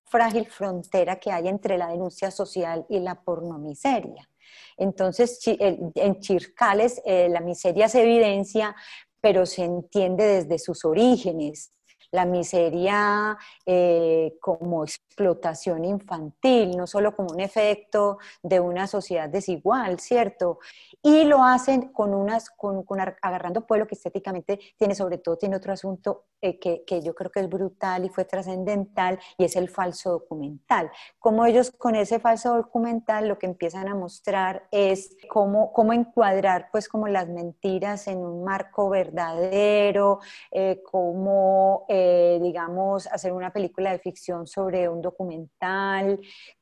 frágil 0.05 0.45
frontera 0.45 1.17
que 1.17 1.31
hay 1.31 1.49
entre 1.49 1.77
la 1.77 1.87
denuncia 1.87 2.31
social 2.31 2.85
y 2.89 2.99
la 2.99 3.21
pornomiseria. 3.21 4.29
Entonces, 4.77 5.39
en 5.45 6.19
Chircales 6.21 7.01
eh, 7.05 7.27
la 7.29 7.41
miseria 7.41 7.89
se 7.89 8.01
evidencia, 8.03 8.75
pero 9.19 9.45
se 9.45 9.65
entiende 9.65 10.23
desde 10.23 10.57
sus 10.57 10.85
orígenes, 10.85 11.73
la 12.11 12.25
miseria 12.25 13.37
eh, 13.65 14.33
como 14.41 14.83
explotación 15.19 15.83
infantil, 15.83 16.77
no 16.77 16.87
solo 16.87 17.15
como 17.15 17.29
un 17.33 17.41
efecto 17.41 18.19
de 18.41 18.59
una 18.59 18.87
sociedad 18.87 19.27
desigual, 19.27 19.99
¿cierto? 19.99 20.59
Y 21.01 21.25
lo 21.25 21.43
hacen 21.43 21.89
con 21.89 22.13
unas, 22.13 22.49
con, 22.49 22.85
agarrando 23.21 23.65
pueblo 23.67 23.85
que 23.85 23.95
estéticamente 23.95 24.59
tiene, 24.77 24.95
sobre 24.95 25.17
todo, 25.17 25.37
tiene 25.37 25.57
otro 25.57 25.73
asunto 25.73 26.25
eh, 26.41 26.57
que, 26.57 26.83
que, 26.85 27.01
yo 27.01 27.13
creo 27.13 27.31
que 27.31 27.41
es 27.41 27.49
brutal 27.49 28.05
y 28.05 28.09
fue 28.09 28.23
trascendental, 28.23 29.19
y 29.37 29.43
es 29.43 29.57
el 29.57 29.69
falso 29.69 30.11
documental. 30.11 30.89
Como 31.19 31.45
ellos 31.45 31.71
con 31.71 31.95
ese 31.95 32.19
falso 32.19 32.55
documental 32.55 33.27
lo 33.27 33.37
que 33.37 33.45
empiezan 33.45 33.89
a 33.89 33.95
mostrar 33.95 34.67
es 34.71 35.17
cómo, 35.29 35.73
cómo 35.73 35.91
encuadrar, 35.91 36.69
pues, 36.71 36.87
como 36.87 37.09
las 37.09 37.27
mentiras 37.27 38.07
en 38.07 38.19
un 38.19 38.43
marco 38.45 38.89
verdadero, 38.89 40.19
eh, 40.51 40.81
cómo... 40.89 41.85
Eh, 41.89 42.39
digamos, 42.41 43.07
hacer 43.07 43.33
una 43.33 43.51
película 43.51 43.91
de 43.91 43.99
ficción 43.99 44.47
sobre 44.47 44.87
un 44.89 45.01
documental, 45.09 46.19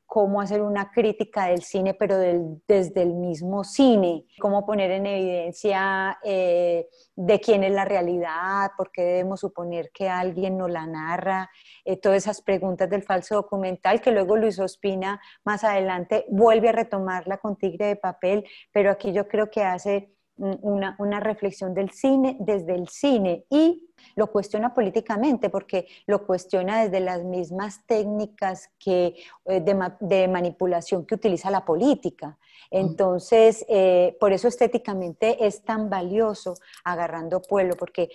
cómo 0.08 0.40
hacer 0.40 0.62
una 0.62 0.90
crítica 0.90 1.48
del 1.48 1.62
cine, 1.62 1.92
pero 1.92 2.16
desde 2.16 3.02
el 3.02 3.12
mismo 3.12 3.62
cine, 3.62 4.24
cómo 4.40 4.64
poner 4.64 4.90
en 4.90 5.04
evidencia 5.04 6.18
eh, 6.24 6.88
de 7.14 7.40
quién 7.40 7.62
es 7.62 7.72
la 7.72 7.84
realidad, 7.84 8.70
por 8.74 8.90
qué 8.90 9.02
debemos 9.02 9.40
suponer 9.40 9.90
que 9.92 10.08
alguien 10.08 10.56
nos 10.56 10.70
la 10.70 10.86
narra, 10.86 11.50
eh, 11.84 11.98
todas 11.98 12.16
esas 12.16 12.40
preguntas 12.40 12.88
del 12.88 13.02
falso 13.02 13.34
documental, 13.34 14.00
que 14.00 14.10
luego 14.10 14.34
Luis 14.36 14.58
Ospina 14.58 15.20
más 15.44 15.62
adelante 15.62 16.24
vuelve 16.30 16.70
a 16.70 16.72
retomarla 16.72 17.36
con 17.36 17.56
Tigre 17.56 17.88
de 17.88 17.96
Papel, 17.96 18.46
pero 18.72 18.90
aquí 18.90 19.12
yo 19.12 19.28
creo 19.28 19.50
que 19.50 19.62
hace 19.62 20.14
una, 20.36 20.96
una 20.98 21.20
reflexión 21.20 21.74
del 21.74 21.90
cine 21.90 22.38
desde 22.40 22.74
el 22.74 22.88
cine 22.88 23.44
y 23.50 23.87
lo 24.16 24.28
cuestiona 24.28 24.74
políticamente 24.74 25.50
porque 25.50 25.86
lo 26.06 26.26
cuestiona 26.26 26.82
desde 26.82 27.00
las 27.00 27.24
mismas 27.24 27.84
técnicas 27.86 28.70
que, 28.78 29.16
eh, 29.44 29.60
de, 29.60 30.28
manipulación 30.28 31.06
que 31.06 31.14
utiliza 31.14 31.50
la 31.50 31.64
política. 31.64 32.36
Entonces, 32.70 33.64
eh, 33.68 34.16
por 34.20 34.32
eso 34.32 34.48
estéticamente 34.48 35.46
es 35.46 35.62
tan 35.62 35.88
valioso 35.88 36.54
agarrando 36.84 37.40
pueblo, 37.40 37.74
porque 37.76 38.10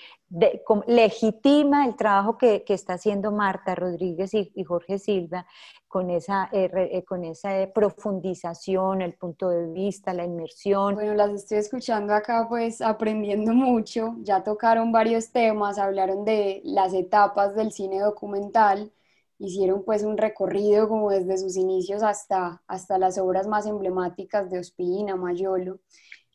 legitima 0.87 1.85
el 1.85 1.95
trabajo 1.95 2.37
que, 2.37 2.63
está 2.67 2.93
haciendo 2.93 3.31
Marta 3.31 3.75
Rodríguez 3.75 4.33
y, 4.33 4.63
Jorge 4.63 4.97
Silva 4.97 5.45
con 5.87 6.09
esa, 6.09 6.49
eh, 6.51 7.03
con 7.07 7.23
esa 7.23 7.51
profundización, 7.71 9.03
el 9.03 9.13
punto 9.13 9.49
de 9.49 9.67
vista, 9.67 10.13
la 10.13 10.23
inmersión. 10.23 10.95
Bueno, 10.95 11.13
las 11.13 11.31
estoy 11.31 11.59
escuchando 11.59 12.13
acá, 12.13 12.47
pues 12.49 12.81
aprendiendo 12.81 13.53
mucho. 13.53 14.15
Ya 14.21 14.43
tocaron 14.43 14.91
varios 14.91 15.31
temas 15.31 15.77
hablaron 15.77 16.25
de 16.25 16.61
las 16.63 16.93
etapas 16.93 17.55
del 17.55 17.71
cine 17.71 17.99
documental, 17.99 18.91
hicieron 19.37 19.83
pues 19.83 20.03
un 20.03 20.17
recorrido 20.17 20.87
como 20.87 21.09
desde 21.09 21.37
sus 21.37 21.57
inicios 21.57 22.03
hasta, 22.03 22.61
hasta 22.67 22.97
las 22.97 23.17
obras 23.17 23.47
más 23.47 23.65
emblemáticas 23.65 24.49
de 24.49 24.59
Ospina, 24.59 25.15
Mayolo. 25.15 25.79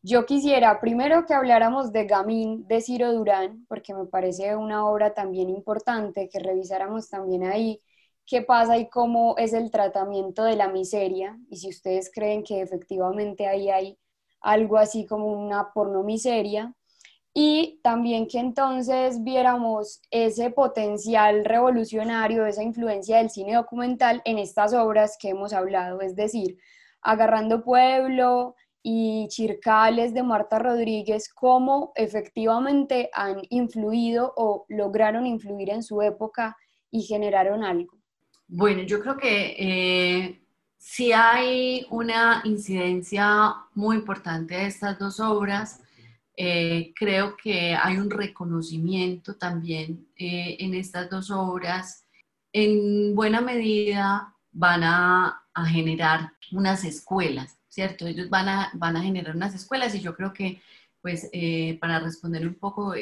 Yo 0.03 0.27
quisiera 0.27 0.81
primero 0.81 1.27
que 1.27 1.35
habláramos 1.35 1.93
de 1.93 2.05
Gamín 2.07 2.67
de 2.69 2.81
Ciro 2.81 3.13
Durán, 3.13 3.67
porque 3.69 3.95
me 3.95 4.07
parece 4.07 4.55
una 4.55 4.87
obra 4.87 5.13
también 5.13 5.51
importante, 5.51 6.29
que 6.29 6.39
revisáramos 6.39 7.09
también 7.09 7.45
ahí 7.45 7.81
qué 8.25 8.43
pasa 8.43 8.77
y 8.79 8.89
cómo 8.89 9.37
es 9.39 9.55
el 9.55 9.71
tratamiento 9.71 10.45
de 10.45 10.55
la 10.55 10.69
miseria, 10.69 11.39
y 11.51 11.57
si 11.57 11.71
ustedes 11.71 12.11
creen 12.15 12.45
que 12.45 12.61
efectivamente 12.61 13.47
ahí 13.47 13.71
hay 13.71 13.99
algo 14.41 14.77
así 14.77 15.07
como 15.07 15.27
una 15.27 15.73
pornomiseria, 15.73 16.75
y 17.41 17.79
también 17.85 18.27
que 18.27 18.41
entonces 18.41 19.23
viéramos 19.23 20.03
ese 20.11 20.51
potencial 20.51 21.45
revolucionario, 21.45 22.45
esa 22.45 22.65
influencia 22.65 23.19
del 23.19 23.31
cine 23.31 23.55
documental 23.55 24.21
en 24.25 24.39
estas 24.39 24.75
obras 24.75 25.17
que 25.21 25.29
hemos 25.29 25.53
hablado, 25.53 26.01
es 26.01 26.17
decir, 26.17 26.59
Agarrando 27.01 27.63
Pueblo 27.63 28.57
y 28.83 29.29
Chircales 29.29 30.15
de 30.15 30.25
Marta 30.25 30.59
Rodríguez, 30.59 31.33
cómo 31.33 31.93
efectivamente 31.95 33.09
han 33.15 33.43
influido 33.51 34.35
o 34.37 34.67
lograron 34.69 35.25
influir 35.25 35.71
en 35.71 35.85
su 35.85 36.03
época 36.03 36.57
y 36.91 37.03
generaron 37.03 37.63
algo. 37.63 37.97
Bueno, 38.49 38.83
yo 38.83 38.99
creo 38.99 39.17
que 39.17 39.55
eh, 39.57 40.43
sí 40.77 41.13
hay 41.13 41.87
una 41.91 42.43
incidencia 42.43 43.55
muy 43.77 43.95
importante 43.95 44.57
de 44.57 44.67
estas 44.67 44.99
dos 44.99 45.21
obras 45.21 45.83
eh, 46.41 46.93
creo 46.95 47.37
que 47.37 47.75
hay 47.75 47.97
un 47.97 48.11
reconocimiento 48.11 49.35
también 49.35 50.07
eh, 50.15 50.57
en 50.61 50.73
estas 50.75 51.11
dos 51.11 51.33
obras. 51.33 52.07
En 52.53 53.17
buena 53.17 53.41
medida 53.41 54.37
van 54.53 54.85
a, 54.85 55.43
generar 55.67 56.35
unas 56.53 56.85
escuelas, 56.85 57.59
¿cierto? 57.69 58.07
Ellos 58.07 58.31
van 58.31 58.49
a, 58.49 58.71
van 58.75 58.97
a 58.97 59.03
generar 59.03 59.35
unas 59.35 59.53
escuelas 59.53 59.93
y 59.97 60.01
yo 60.01 60.15
creo 60.15 60.33
que, 60.33 60.63
pues, 61.03 61.29
eh, 61.33 61.77
para 61.81 61.99
responder 61.99 62.47
un 62.47 62.55
poco 62.55 62.95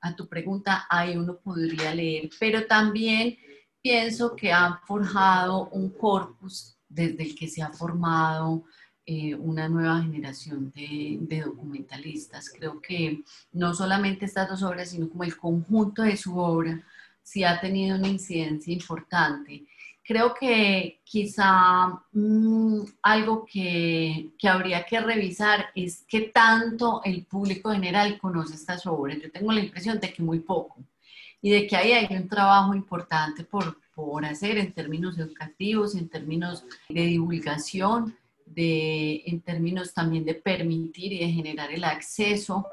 a 0.00 0.16
tu 0.16 0.28
pregunta, 0.28 0.88
ahí 0.90 1.16
uno 1.16 1.36
podría 1.36 1.94
leer, 1.94 2.30
pero 2.40 2.66
también 2.66 3.38
pienso 3.80 4.34
que 4.34 4.52
han 4.52 4.80
forjado 4.80 5.68
un 5.68 5.90
corpus 5.90 6.76
desde 6.88 7.22
el 7.22 7.36
que 7.36 7.46
se 7.46 7.62
ha 7.62 7.70
formado 7.70 8.64
eh, 9.08 9.36
una 9.36 9.68
nueva 9.68 10.02
generación 10.02 10.72
de, 10.74 11.40
documentalistas. 11.44 12.50
Creo 12.50 12.80
que 12.80 13.22
no 13.52 13.72
solamente 13.72 14.24
estas 14.24 14.48
dos 14.48 14.64
obras, 14.64 14.90
sino 14.90 15.08
como 15.08 15.22
el 15.22 15.36
conjunto 15.36 16.02
de 16.02 16.16
su 16.16 16.36
obra, 16.36 16.82
sí 17.22 17.44
ha 17.44 17.60
tenido 17.60 17.96
una 17.96 18.08
incidencia 18.08 18.72
importante. 18.72 19.64
Creo 20.02 20.34
que 20.34 21.02
quizá 21.04 22.02
mm, 22.12 22.80
algo 23.02 23.46
que, 23.46 24.30
que, 24.36 24.48
habría 24.48 24.84
que 24.84 25.00
revisar 25.00 25.66
es 25.76 26.04
qué 26.08 26.22
tanto 26.22 27.00
el 27.04 27.24
público 27.26 27.70
general 27.70 28.18
conoce 28.18 28.54
estas 28.54 28.86
obras. 28.88 29.18
Yo 29.22 29.30
tengo 29.30 29.52
la 29.52 29.60
impresión 29.60 30.00
de 30.00 30.12
que 30.12 30.22
muy 30.22 30.40
poco 30.40 30.78
y 31.40 31.50
de 31.50 31.68
que 31.68 31.76
ahí 31.76 31.92
hay 31.92 32.08
un 32.16 32.28
trabajo 32.28 32.74
importante 32.74 33.44
por, 33.44 33.78
por 33.94 34.24
hacer 34.24 34.58
en 34.58 34.72
términos 34.72 35.16
educativos, 35.16 35.94
en 35.94 36.08
términos 36.08 36.64
de 36.88 37.02
divulgación 37.02 38.16
de, 38.46 39.22
en 39.26 39.40
términos 39.42 39.92
también 39.92 40.24
de 40.24 40.34
permitir 40.34 41.12
y 41.12 41.18
de 41.18 41.30
generar 41.30 41.72
el 41.72 41.84
acceso. 41.84 42.66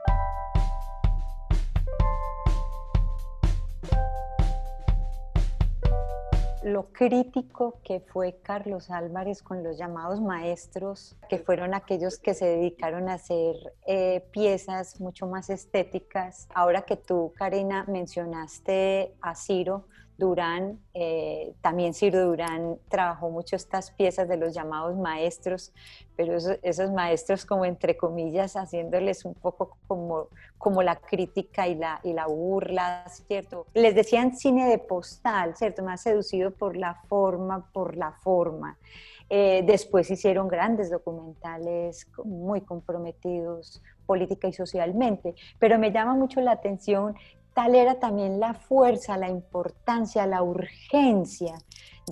lo 6.63 6.87
crítico 6.93 7.79
que 7.83 7.99
fue 7.99 8.39
Carlos 8.41 8.89
Álvarez 8.89 9.43
con 9.43 9.63
los 9.63 9.77
llamados 9.77 10.21
maestros, 10.21 11.15
que 11.29 11.37
fueron 11.37 11.73
aquellos 11.73 12.17
que 12.17 12.33
se 12.33 12.45
dedicaron 12.45 13.09
a 13.09 13.15
hacer 13.15 13.55
eh, 13.85 14.25
piezas 14.31 14.99
mucho 14.99 15.27
más 15.27 15.49
estéticas. 15.49 16.47
Ahora 16.53 16.83
que 16.83 16.95
tú, 16.95 17.33
Karina, 17.35 17.85
mencionaste 17.87 19.13
a 19.21 19.35
Ciro, 19.35 19.87
Durán, 20.17 20.79
eh, 20.93 21.53
también 21.61 21.93
Ciro 21.93 22.25
Durán 22.25 22.77
trabajó 22.87 23.29
mucho 23.29 23.55
estas 23.55 23.91
piezas 23.91 24.27
de 24.27 24.37
los 24.37 24.53
llamados 24.53 24.95
maestros, 24.95 25.73
pero 26.15 26.35
esos, 26.35 26.91
maestros 26.91 27.45
como 27.45 27.65
entre 27.65 27.97
comillas 27.97 28.55
haciéndoles 28.55 29.25
un 29.25 29.33
poco 29.33 29.77
como, 29.87 30.27
como 30.57 30.83
la 30.83 30.97
crítica 30.97 31.67
y 31.67 31.75
la, 31.75 31.99
y 32.03 32.13
la 32.13 32.27
burla, 32.27 33.05
¿cierto? 33.27 33.65
Les 33.73 33.95
decían 33.95 34.35
cine 34.35 34.69
de 34.69 34.77
postal, 34.77 35.55
¿cierto? 35.55 35.83
Más 35.83 36.01
seducido 36.01 36.51
por 36.51 36.77
la 36.77 36.95
forma, 37.07 37.71
por 37.71 37.97
la 37.97 38.11
forma. 38.11 38.77
Eh, 39.29 39.63
después 39.65 40.11
hicieron 40.11 40.47
grandes 40.47 40.91
documentales 40.91 42.07
muy 42.23 42.61
comprometidos 42.61 43.81
política 44.05 44.47
y 44.47 44.53
socialmente, 44.53 45.33
pero 45.59 45.79
me 45.79 45.91
llama 45.91 46.13
mucho 46.13 46.41
la 46.41 46.51
atención 46.51 47.15
tal 47.53 47.75
era 47.75 47.99
también 47.99 48.39
la 48.39 48.53
fuerza, 48.53 49.17
la 49.17 49.29
importancia, 49.29 50.25
la 50.25 50.43
urgencia 50.43 51.55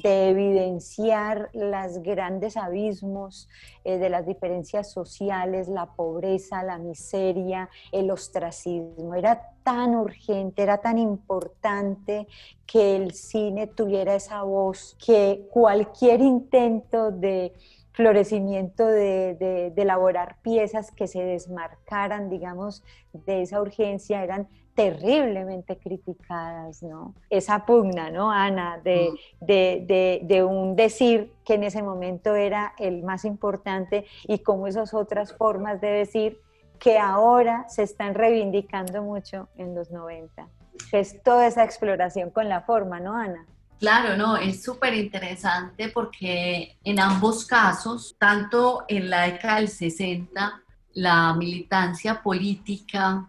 de 0.01 0.29
evidenciar 0.29 1.49
los 1.53 2.01
grandes 2.01 2.55
abismos 2.55 3.49
eh, 3.83 3.97
de 3.97 4.09
las 4.09 4.25
diferencias 4.25 4.91
sociales, 4.91 5.67
la 5.67 5.87
pobreza, 5.87 6.63
la 6.63 6.77
miseria, 6.77 7.69
el 7.91 8.09
ostracismo. 8.09 9.15
Era 9.15 9.49
tan 9.63 9.95
urgente, 9.95 10.63
era 10.63 10.77
tan 10.77 10.97
importante 10.97 12.27
que 12.65 12.95
el 12.95 13.13
cine 13.13 13.67
tuviera 13.67 14.15
esa 14.15 14.43
voz, 14.43 14.95
que 15.05 15.47
cualquier 15.51 16.21
intento 16.21 17.11
de 17.11 17.53
florecimiento 17.91 18.87
de, 18.87 19.73
elaborar 19.75 20.37
piezas 20.41 20.91
que 20.91 21.07
se 21.07 21.23
desmarcaran, 21.23 22.29
digamos, 22.29 22.83
de 23.13 23.41
esa 23.41 23.61
urgencia, 23.61 24.23
eran 24.23 24.47
terriblemente 24.81 25.77
criticadas, 25.77 26.81
¿no? 26.81 27.13
Esa 27.29 27.65
pugna, 27.65 28.09
¿no, 28.09 28.31
Ana? 28.31 28.79
De, 28.83 29.11
mm. 29.41 29.45
de, 29.45 30.43
un 30.43 30.75
decir 30.75 31.31
que 31.45 31.53
en 31.53 31.63
ese 31.63 31.83
momento 31.83 32.35
era 32.35 32.73
el 32.79 33.03
más 33.03 33.25
importante 33.25 34.05
y 34.23 34.39
como 34.39 34.67
esas 34.67 34.93
otras 34.93 35.33
formas 35.33 35.81
de 35.81 35.89
decir 35.89 36.39
que 36.79 36.97
ahora 36.97 37.65
se 37.69 37.83
están 37.83 38.15
reivindicando 38.15 39.03
mucho 39.03 39.49
en 39.55 39.75
los 39.75 39.91
90. 39.91 40.47
Es 40.91 41.21
toda 41.21 41.45
esa 41.45 41.63
exploración 41.63 42.31
con 42.31 42.49
la 42.49 42.61
forma, 42.61 42.99
¿no, 42.99 43.15
Ana? 43.15 43.45
Claro, 43.79 44.17
no, 44.17 44.37
es 44.37 44.63
súper 44.63 44.95
interesante 44.95 45.89
porque 45.89 46.77
en 46.83 46.99
ambos 46.99 47.45
casos, 47.45 48.15
tanto 48.17 48.85
en 48.87 49.09
la 49.11 49.23
década 49.23 49.57
del 49.57 49.69
60, 49.69 50.61
la 50.93 51.33
militancia 51.35 52.21
política 52.21 53.27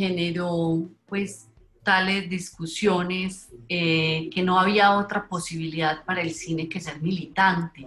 generó 0.00 0.88
pues 1.06 1.46
tales 1.82 2.30
discusiones 2.30 3.50
eh, 3.68 4.30
que 4.32 4.42
no 4.42 4.58
había 4.58 4.96
otra 4.96 5.28
posibilidad 5.28 6.06
para 6.06 6.22
el 6.22 6.30
cine 6.32 6.70
que 6.70 6.80
ser 6.80 7.02
militante, 7.02 7.86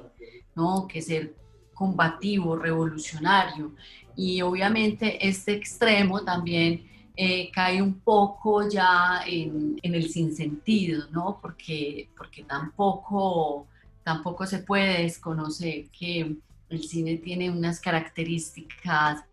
¿no? 0.55 0.87
que 0.87 1.01
ser 1.01 1.33
combativo, 1.73 2.55
revolucionario. 2.55 3.73
Y 4.15 4.43
obviamente 4.43 5.27
este 5.27 5.53
extremo 5.53 6.23
también 6.23 6.87
eh, 7.15 7.49
cae 7.51 7.81
un 7.81 7.95
poco 7.95 8.69
ya 8.69 9.23
en, 9.25 9.79
el 9.81 10.07
sinsentido, 10.07 11.07
¿no? 11.09 11.39
Porque, 11.41 12.09
porque 12.15 12.43
tampoco, 12.43 13.65
tampoco 14.03 14.45
se 14.45 14.59
puede 14.59 15.01
desconocer 15.01 15.87
que 15.89 16.35
el 16.69 16.83
cine 16.83 17.17
tiene 17.17 17.49
unas 17.49 17.79
características 17.79 19.23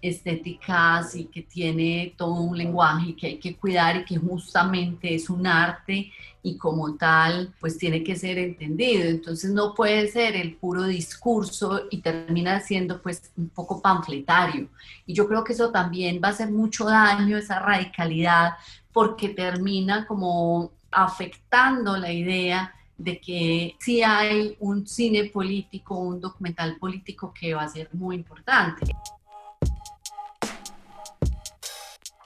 estéticas 0.00 1.14
y 1.14 1.24
que 1.24 1.42
tiene 1.42 2.14
todo 2.16 2.34
un 2.34 2.56
lenguaje 2.56 3.14
que 3.16 3.26
hay 3.26 3.38
que 3.38 3.56
cuidar 3.56 3.96
y 3.96 4.04
que 4.04 4.16
justamente 4.16 5.14
es 5.14 5.28
un 5.30 5.46
arte 5.46 6.12
y 6.42 6.56
como 6.56 6.94
tal 6.94 7.52
pues 7.60 7.76
tiene 7.78 8.02
que 8.02 8.16
ser 8.16 8.38
entendido. 8.38 9.08
Entonces 9.08 9.50
no 9.50 9.74
puede 9.74 10.08
ser 10.08 10.36
el 10.36 10.54
puro 10.56 10.84
discurso 10.84 11.82
y 11.90 11.98
termina 11.98 12.60
siendo 12.60 13.02
pues 13.02 13.30
un 13.36 13.48
poco 13.48 13.80
panfletario. 13.80 14.68
Y 15.06 15.14
yo 15.14 15.26
creo 15.28 15.44
que 15.44 15.52
eso 15.52 15.70
también 15.70 16.20
va 16.22 16.28
a 16.28 16.32
hacer 16.32 16.50
mucho 16.50 16.84
daño, 16.84 17.36
esa 17.36 17.58
radicalidad, 17.58 18.54
porque 18.92 19.30
termina 19.30 20.06
como 20.06 20.72
afectando 20.90 21.96
la 21.96 22.12
idea 22.12 22.74
de 22.96 23.20
que 23.20 23.76
sí 23.78 24.02
hay 24.02 24.56
un 24.58 24.86
cine 24.86 25.24
político, 25.26 25.96
un 25.96 26.20
documental 26.20 26.76
político 26.78 27.32
que 27.32 27.54
va 27.54 27.62
a 27.62 27.68
ser 27.68 27.88
muy 27.92 28.16
importante. 28.16 28.92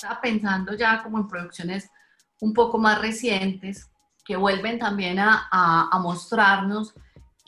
Estaba 0.03 0.21
pensando 0.21 0.75
ya 0.75 1.01
como 1.01 1.19
en 1.19 1.29
producciones 1.29 1.89
un 2.41 2.53
poco 2.53 2.77
más 2.77 3.01
recientes 3.01 3.89
que 4.25 4.37
vuelven 4.37 4.79
también 4.79 5.21
a, 5.21 5.49
a, 5.51 5.99
mostrarnos 6.01 6.93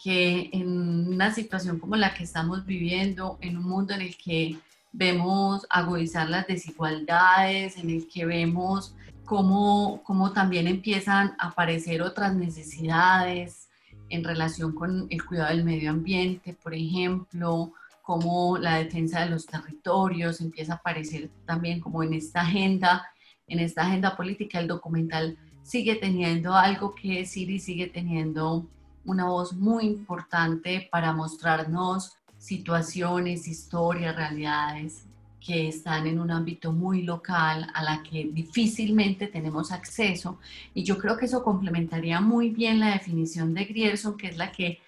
que 0.00 0.50
en 0.52 1.08
una 1.08 1.34
situación 1.34 1.80
como 1.80 1.96
la 1.96 2.14
que 2.14 2.22
estamos 2.22 2.64
viviendo, 2.64 3.38
en 3.40 3.56
un 3.56 3.64
mundo 3.64 3.94
en 3.94 4.02
el 4.02 4.16
que 4.16 4.56
vemos 4.92 5.66
agudizar 5.68 6.28
las 6.30 6.46
desigualdades, 6.46 7.76
en 7.76 7.90
el 7.90 8.08
que 8.08 8.24
vemos 8.24 8.94
cómo, 9.24 10.00
cómo 10.04 10.32
también 10.32 10.68
empiezan 10.68 11.34
a 11.38 11.48
aparecer 11.48 12.02
otras 12.02 12.34
necesidades 12.34 13.68
en 14.10 14.22
relación 14.22 14.74
con 14.74 15.08
el 15.10 15.24
cuidado 15.24 15.50
del 15.50 15.64
medio 15.64 15.90
ambiente, 15.90 16.56
por 16.62 16.74
ejemplo, 16.74 17.72
cómo 18.04 18.58
la 18.58 18.76
defensa 18.76 19.20
de 19.20 19.30
los 19.30 19.46
territorios 19.46 20.42
empieza 20.42 20.74
a 20.74 20.76
aparecer 20.76 21.30
también 21.46 21.80
como 21.80 22.02
en 22.02 22.12
esta 22.12 22.42
agenda, 22.42 23.06
en 23.48 23.60
esta 23.60 23.82
agenda 23.82 24.14
política, 24.14 24.60
el 24.60 24.68
documental 24.68 25.38
sigue 25.62 25.94
teniendo 25.96 26.54
algo 26.54 26.94
que 26.94 27.20
decir 27.20 27.50
y 27.50 27.58
sigue 27.58 27.86
teniendo 27.86 28.66
una 29.06 29.24
voz 29.24 29.54
muy 29.54 29.86
importante 29.86 30.86
para 30.92 31.14
mostrarnos 31.14 32.18
situaciones, 32.36 33.48
historias, 33.48 34.14
realidades 34.14 35.06
que 35.40 35.68
están 35.68 36.06
en 36.06 36.20
un 36.20 36.30
ámbito 36.30 36.72
muy 36.72 37.02
local 37.02 37.70
a 37.72 37.82
la 37.82 38.02
que 38.02 38.28
difícilmente 38.32 39.28
tenemos 39.28 39.72
acceso. 39.72 40.38
Y 40.74 40.84
yo 40.84 40.98
creo 40.98 41.16
que 41.16 41.24
eso 41.24 41.42
complementaría 41.42 42.20
muy 42.20 42.50
bien 42.50 42.80
la 42.80 42.92
definición 42.92 43.54
de 43.54 43.64
Grierson, 43.64 44.18
que 44.18 44.28
es 44.28 44.36
la 44.36 44.52
que 44.52 44.80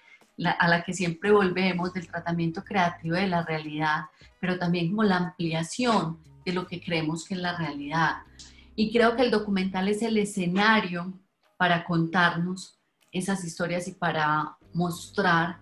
a 0.45 0.67
la 0.67 0.83
que 0.83 0.93
siempre 0.93 1.31
volvemos 1.31 1.93
del 1.93 2.07
tratamiento 2.07 2.63
creativo 2.63 3.15
de 3.15 3.27
la 3.27 3.43
realidad, 3.43 4.05
pero 4.39 4.59
también 4.59 4.89
como 4.89 5.03
la 5.03 5.17
ampliación 5.17 6.19
de 6.45 6.53
lo 6.53 6.67
que 6.67 6.81
creemos 6.81 7.25
que 7.25 7.33
es 7.33 7.39
la 7.39 7.57
realidad. 7.57 8.17
Y 8.75 8.91
creo 8.93 9.15
que 9.15 9.23
el 9.23 9.31
documental 9.31 9.87
es 9.87 10.01
el 10.01 10.17
escenario 10.17 11.13
para 11.57 11.83
contarnos 11.83 12.79
esas 13.11 13.43
historias 13.43 13.87
y 13.87 13.93
para 13.93 14.57
mostrar 14.73 15.57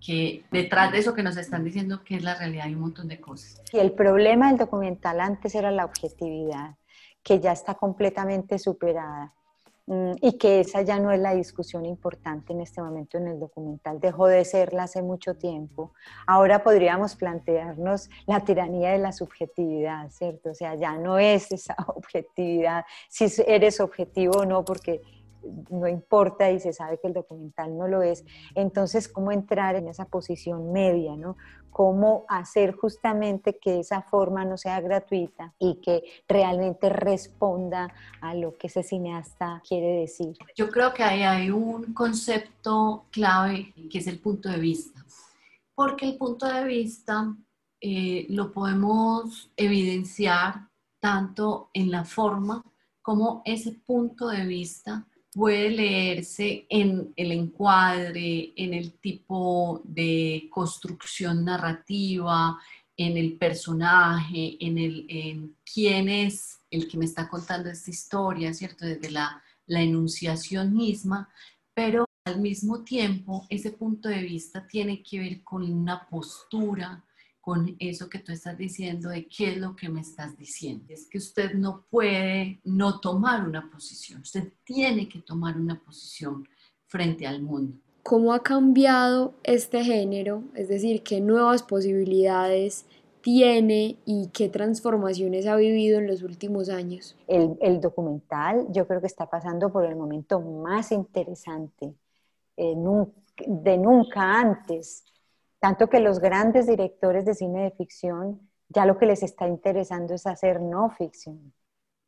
que 0.00 0.44
detrás 0.50 0.92
de 0.92 0.98
eso 0.98 1.14
que 1.14 1.22
nos 1.22 1.36
están 1.36 1.64
diciendo 1.64 2.02
que 2.04 2.16
es 2.16 2.24
la 2.24 2.34
realidad 2.34 2.66
hay 2.66 2.74
un 2.74 2.80
montón 2.80 3.08
de 3.08 3.20
cosas. 3.20 3.60
Y 3.72 3.78
el 3.78 3.92
problema 3.92 4.48
del 4.48 4.58
documental 4.58 5.20
antes 5.20 5.54
era 5.54 5.70
la 5.70 5.84
objetividad, 5.84 6.76
que 7.22 7.40
ya 7.40 7.52
está 7.52 7.74
completamente 7.74 8.58
superada. 8.58 9.34
Mm, 9.86 10.12
y 10.20 10.38
que 10.38 10.60
esa 10.60 10.82
ya 10.82 11.00
no 11.00 11.10
es 11.10 11.18
la 11.18 11.34
discusión 11.34 11.84
importante 11.84 12.52
en 12.52 12.60
este 12.60 12.80
momento 12.80 13.18
en 13.18 13.26
el 13.26 13.40
documental, 13.40 13.98
dejó 13.98 14.28
de 14.28 14.44
serla 14.44 14.84
hace 14.84 15.02
mucho 15.02 15.34
tiempo. 15.34 15.92
Ahora 16.26 16.62
podríamos 16.62 17.16
plantearnos 17.16 18.08
la 18.26 18.40
tiranía 18.44 18.92
de 18.92 18.98
la 18.98 19.10
subjetividad, 19.10 20.08
¿cierto? 20.10 20.50
O 20.50 20.54
sea, 20.54 20.76
ya 20.76 20.96
no 20.98 21.18
es 21.18 21.50
esa 21.50 21.74
objetividad, 21.96 22.84
si 23.08 23.26
eres 23.46 23.80
objetivo 23.80 24.40
o 24.40 24.44
no, 24.44 24.64
porque 24.64 25.02
no 25.70 25.88
importa 25.88 26.50
y 26.50 26.60
se 26.60 26.72
sabe 26.72 26.98
que 26.98 27.08
el 27.08 27.14
documental 27.14 27.76
no 27.76 27.88
lo 27.88 28.02
es. 28.02 28.24
Entonces, 28.54 29.08
¿cómo 29.08 29.32
entrar 29.32 29.76
en 29.76 29.88
esa 29.88 30.06
posición 30.06 30.72
media? 30.72 31.16
¿no? 31.16 31.36
¿Cómo 31.70 32.24
hacer 32.28 32.74
justamente 32.74 33.58
que 33.58 33.80
esa 33.80 34.02
forma 34.02 34.44
no 34.44 34.56
sea 34.56 34.80
gratuita 34.80 35.54
y 35.58 35.80
que 35.80 36.02
realmente 36.28 36.88
responda 36.88 37.92
a 38.20 38.34
lo 38.34 38.56
que 38.56 38.66
ese 38.66 38.82
cineasta 38.82 39.62
quiere 39.66 40.00
decir? 40.00 40.36
Yo 40.54 40.68
creo 40.70 40.92
que 40.92 41.02
ahí 41.02 41.22
hay 41.22 41.50
un 41.50 41.94
concepto 41.94 43.06
clave 43.10 43.72
que 43.90 43.98
es 43.98 44.06
el 44.06 44.18
punto 44.18 44.48
de 44.48 44.58
vista. 44.58 45.04
Porque 45.74 46.06
el 46.06 46.18
punto 46.18 46.46
de 46.46 46.64
vista 46.64 47.34
eh, 47.80 48.26
lo 48.28 48.52
podemos 48.52 49.50
evidenciar 49.56 50.68
tanto 51.00 51.70
en 51.72 51.90
la 51.90 52.04
forma 52.04 52.62
como 53.02 53.42
ese 53.44 53.72
punto 53.72 54.28
de 54.28 54.46
vista 54.46 55.06
puede 55.32 55.70
leerse 55.70 56.66
en 56.68 57.12
el 57.16 57.32
encuadre, 57.32 58.52
en 58.56 58.74
el 58.74 58.92
tipo 59.00 59.80
de 59.84 60.48
construcción 60.50 61.44
narrativa, 61.44 62.58
en 62.96 63.16
el 63.16 63.38
personaje, 63.38 64.56
en, 64.60 64.78
el, 64.78 65.06
en 65.08 65.56
quién 65.64 66.08
es 66.08 66.60
el 66.70 66.86
que 66.86 66.98
me 66.98 67.06
está 67.06 67.28
contando 67.28 67.70
esta 67.70 67.90
historia, 67.90 68.52
¿cierto? 68.52 68.84
Desde 68.84 69.10
la, 69.10 69.42
la 69.66 69.80
enunciación 69.80 70.74
misma, 70.74 71.28
pero 71.74 72.04
al 72.24 72.40
mismo 72.40 72.84
tiempo 72.84 73.46
ese 73.48 73.72
punto 73.72 74.08
de 74.08 74.22
vista 74.22 74.66
tiene 74.66 75.02
que 75.02 75.18
ver 75.18 75.42
con 75.42 75.62
una 75.62 76.06
postura, 76.08 77.04
con 77.42 77.74
eso 77.80 78.08
que 78.08 78.20
tú 78.20 78.30
estás 78.30 78.56
diciendo 78.56 79.08
de 79.10 79.26
qué 79.26 79.50
es 79.50 79.58
lo 79.58 79.74
que 79.74 79.88
me 79.88 80.00
estás 80.00 80.38
diciendo. 80.38 80.86
Es 80.90 81.08
que 81.08 81.18
usted 81.18 81.54
no 81.54 81.84
puede 81.90 82.60
no 82.62 83.00
tomar 83.00 83.46
una 83.46 83.68
posición, 83.68 84.20
usted 84.20 84.52
tiene 84.64 85.08
que 85.08 85.18
tomar 85.18 85.58
una 85.58 85.78
posición 85.78 86.48
frente 86.86 87.26
al 87.26 87.42
mundo. 87.42 87.76
¿Cómo 88.04 88.32
ha 88.32 88.44
cambiado 88.44 89.34
este 89.42 89.82
género? 89.82 90.44
Es 90.54 90.68
decir, 90.68 91.02
¿qué 91.02 91.20
nuevas 91.20 91.64
posibilidades 91.64 92.86
tiene 93.22 93.96
y 94.04 94.28
qué 94.32 94.48
transformaciones 94.48 95.46
ha 95.48 95.56
vivido 95.56 95.98
en 95.98 96.06
los 96.06 96.22
últimos 96.22 96.68
años? 96.68 97.16
El, 97.26 97.80
documental 97.80 98.68
yo 98.70 98.86
creo 98.86 99.00
que 99.00 99.08
está 99.08 99.28
pasando 99.28 99.72
por 99.72 99.84
el 99.84 99.96
momento 99.96 100.40
más 100.40 100.92
interesante 100.92 101.92
eh, 102.56 102.76
de 103.46 103.78
nunca 103.78 104.40
antes 104.40 105.04
tanto 105.62 105.88
que 105.88 106.00
los 106.00 106.18
grandes 106.18 106.66
directores 106.66 107.24
de 107.24 107.34
cine 107.34 107.62
de 107.62 107.70
ficción 107.70 108.40
ya 108.68 108.84
lo 108.84 108.98
que 108.98 109.06
les 109.06 109.22
está 109.22 109.46
interesando 109.46 110.12
es 110.12 110.26
hacer 110.26 110.60
no 110.60 110.90
ficción, 110.90 111.54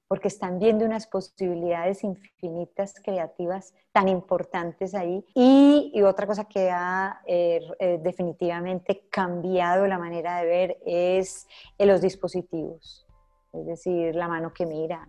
porque 0.09 0.27
están 0.27 0.59
viendo 0.59 0.85
unas 0.85 1.07
posibilidades 1.07 2.03
infinitas 2.03 2.95
creativas 3.01 3.73
tan 3.93 4.09
importantes 4.09 4.93
ahí. 4.93 5.25
Y, 5.37 6.03
otra 6.03 6.27
cosa 6.27 6.47
que 6.47 6.69
ha 6.73 7.21
eh, 7.27 7.61
eh, 7.79 8.01
definitivamente 8.03 9.07
cambiado 9.09 9.87
la 9.87 9.99
manera 9.99 10.39
de 10.39 10.47
ver 10.47 10.79
es 10.85 11.47
los 11.79 12.01
dispositivos, 12.01 13.07
es 13.53 13.67
decir, 13.67 14.17
la 14.17 14.27
mano 14.27 14.53
que 14.53 14.67
mira, 14.67 15.09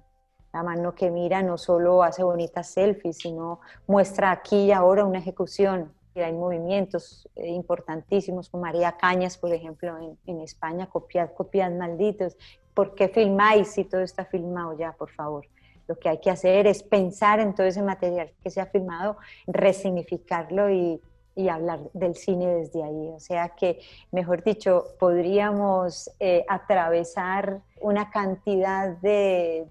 la 0.53 0.61
mano 0.61 0.93
que 0.93 1.09
mira 1.09 1.41
no 1.41 1.57
solo 1.57 2.03
hace 2.03 2.21
bonitas 2.21 2.67
selfies, 2.67 3.17
sino 3.17 3.61
muestra 3.87 4.29
aquí 4.29 4.65
y 4.65 4.71
ahora 4.71 5.03
una 5.03 5.17
ejecución. 5.17 5.94
Y 6.15 6.21
hay 6.21 6.31
movimientos 6.31 7.29
eh, 7.35 7.49
importantísimos 7.49 8.49
con 8.49 8.61
María 8.61 8.93
Cañas, 8.93 9.37
por 9.37 9.53
ejemplo, 9.53 10.17
en, 10.25 10.39
España, 10.39 10.87
copiad, 10.87 11.31
copiad 11.33 11.71
malditos. 11.71 12.37
¿Por 12.73 12.95
qué 12.95 13.09
filmáis 13.09 13.67
si 13.73 13.83
todo 13.83 14.01
está 14.01 14.23
filmado 14.23 14.77
ya, 14.77 14.93
por 14.93 15.11
favor? 15.11 15.45
Lo 15.87 15.99
que 15.99 16.07
hay 16.07 16.19
que 16.19 16.31
hacer 16.31 16.67
es 16.67 16.83
pensar 16.83 17.41
en 17.41 17.53
todo 17.53 17.67
ese 17.67 17.83
material 17.83 18.31
que 18.41 18.49
se 18.49 18.61
ha 18.61 18.65
filmado, 18.65 19.17
resignificarlo 19.45 20.69
y, 20.69 21.01
y 21.35 21.49
hablar 21.49 21.81
del 21.93 22.15
cine 22.15 22.47
desde 22.47 22.81
ahí. 22.81 23.09
O 23.09 23.19
sea 23.19 23.49
que, 23.49 23.79
mejor 24.11 24.41
dicho, 24.41 24.95
podríamos 24.97 26.09
eh, 26.19 26.45
atravesar 26.47 27.61
una 27.81 28.09
cantidad 28.09 28.95
de, 28.97 29.67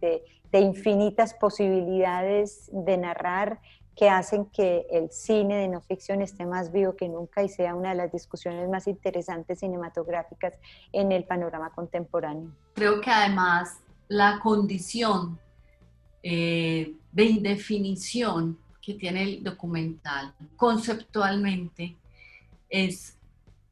de 0.54 0.60
infinitas 0.60 1.34
posibilidades 1.34 2.70
de 2.72 2.96
narrar 2.96 3.58
que 3.96 4.08
hacen 4.08 4.46
que 4.46 4.86
el 4.90 5.10
cine 5.10 5.56
de 5.56 5.68
no 5.68 5.80
ficción 5.80 6.22
esté 6.22 6.46
más 6.46 6.72
vivo 6.72 6.96
que 6.96 7.08
nunca 7.08 7.42
y 7.42 7.48
sea 7.48 7.74
una 7.74 7.90
de 7.90 7.94
las 7.94 8.12
discusiones 8.12 8.68
más 8.68 8.86
interesantes 8.88 9.60
cinematográficas 9.60 10.54
en 10.92 11.12
el 11.12 11.24
panorama 11.24 11.70
contemporáneo. 11.70 12.50
Creo 12.74 13.00
que 13.00 13.10
además 13.10 13.80
la 14.08 14.40
condición 14.42 15.38
eh, 16.22 16.94
de 17.12 17.24
indefinición 17.24 18.58
que 18.80 18.94
tiene 18.94 19.22
el 19.22 19.44
documental 19.44 20.34
conceptualmente 20.56 21.96
es 22.68 23.16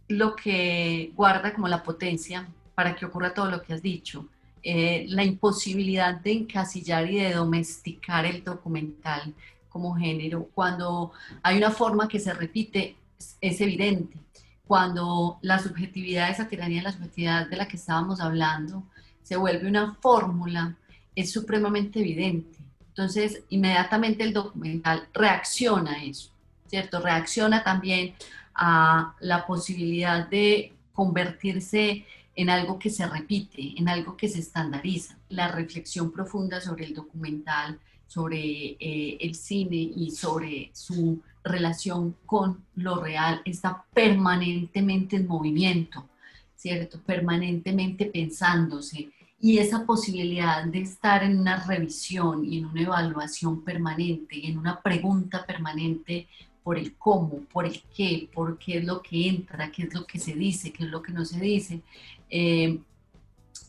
lo 0.08 0.36
que 0.36 1.12
guarda 1.14 1.52
como 1.52 1.68
la 1.68 1.82
potencia 1.82 2.48
para 2.74 2.94
que 2.94 3.06
ocurra 3.06 3.34
todo 3.34 3.50
lo 3.50 3.62
que 3.62 3.74
has 3.74 3.82
dicho. 3.82 4.28
Eh, 4.62 5.06
la 5.08 5.24
imposibilidad 5.24 6.14
de 6.20 6.32
encasillar 6.32 7.10
y 7.10 7.18
de 7.18 7.32
domesticar 7.32 8.24
el 8.26 8.44
documental 8.44 9.34
como 9.72 9.96
género. 9.96 10.48
Cuando 10.54 11.12
hay 11.42 11.56
una 11.56 11.70
forma 11.70 12.08
que 12.08 12.20
se 12.20 12.34
repite, 12.34 12.96
es, 13.40 13.60
evidente. 13.60 14.18
Cuando 14.66 15.38
la 15.42 15.58
subjetividad, 15.58 16.30
esa 16.30 16.48
tiranía 16.48 16.78
de 16.78 16.84
la 16.84 16.92
subjetividad 16.92 17.48
de 17.48 17.56
la 17.56 17.66
que 17.66 17.76
estábamos 17.76 18.20
hablando, 18.20 18.84
se 19.22 19.36
vuelve 19.36 19.68
una 19.68 19.94
fórmula, 19.94 20.76
es 21.14 21.32
supremamente 21.32 22.00
evidente. 22.00 22.58
Entonces, 22.88 23.42
inmediatamente 23.48 24.22
el 24.22 24.32
documental 24.32 25.08
reacciona 25.14 25.92
a 25.92 26.04
eso, 26.04 26.30
¿cierto? 26.66 27.00
Reacciona 27.00 27.64
también 27.64 28.14
a 28.54 29.14
la 29.20 29.46
posibilidad 29.46 30.28
de 30.28 30.74
convertirse 30.92 32.04
en 32.34 32.50
algo 32.50 32.78
que 32.78 32.90
se 32.90 33.06
repite, 33.06 33.74
en 33.76 33.88
algo 33.88 34.16
que 34.16 34.28
se 34.28 34.40
estandariza. 34.40 35.16
La 35.28 35.48
reflexión 35.48 36.10
profunda 36.10 36.60
sobre 36.60 36.84
el 36.84 36.94
documental, 36.94 37.78
sobre 38.12 38.76
eh, 38.78 39.16
el 39.20 39.34
cine 39.34 39.90
y 39.96 40.10
sobre 40.10 40.70
su 40.74 41.22
relación 41.42 42.14
con 42.26 42.62
lo 42.76 43.00
real 43.00 43.40
está 43.46 43.84
permanentemente 43.94 45.16
en 45.16 45.26
movimiento, 45.26 46.06
¿cierto? 46.54 47.00
Permanentemente 47.00 48.04
pensándose. 48.04 49.08
Y 49.40 49.56
esa 49.56 49.86
posibilidad 49.86 50.62
de 50.64 50.82
estar 50.82 51.24
en 51.24 51.40
una 51.40 51.64
revisión 51.64 52.44
y 52.44 52.58
en 52.58 52.66
una 52.66 52.82
evaluación 52.82 53.62
permanente 53.62 54.36
y 54.36 54.50
en 54.50 54.58
una 54.58 54.82
pregunta 54.82 55.46
permanente 55.46 56.28
por 56.62 56.76
el 56.76 56.94
cómo, 56.96 57.40
por 57.50 57.64
el 57.64 57.82
qué, 57.96 58.28
por 58.32 58.58
qué 58.58 58.78
es 58.78 58.84
lo 58.84 59.00
que 59.00 59.26
entra, 59.26 59.72
qué 59.72 59.84
es 59.84 59.94
lo 59.94 60.06
que 60.06 60.18
se 60.18 60.34
dice, 60.34 60.70
qué 60.70 60.84
es 60.84 60.90
lo 60.90 61.00
que 61.00 61.12
no 61.12 61.24
se 61.24 61.40
dice, 61.40 61.80
eh, 62.28 62.78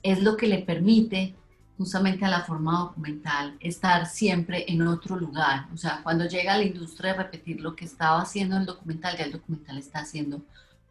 es 0.03 0.21
lo 0.21 0.35
que 0.35 0.47
le 0.47 0.59
permite 0.59 1.33
justamente 1.83 2.23
a 2.23 2.29
la 2.29 2.45
forma 2.45 2.79
documental 2.79 3.57
estar 3.59 4.05
siempre 4.05 4.63
en 4.69 4.87
otro 4.87 5.17
lugar. 5.17 5.67
O 5.73 5.77
sea, 5.77 5.99
cuando 6.01 6.25
llega 6.25 6.53
a 6.53 6.57
la 6.57 6.63
industria 6.63 7.13
repetir 7.13 7.59
lo 7.59 7.75
que 7.75 7.83
estaba 7.83 8.21
haciendo 8.21 8.55
el 8.55 8.65
documental, 8.65 9.17
ya 9.17 9.25
el 9.25 9.33
documental 9.33 9.77
está 9.77 9.99
haciendo 9.99 10.41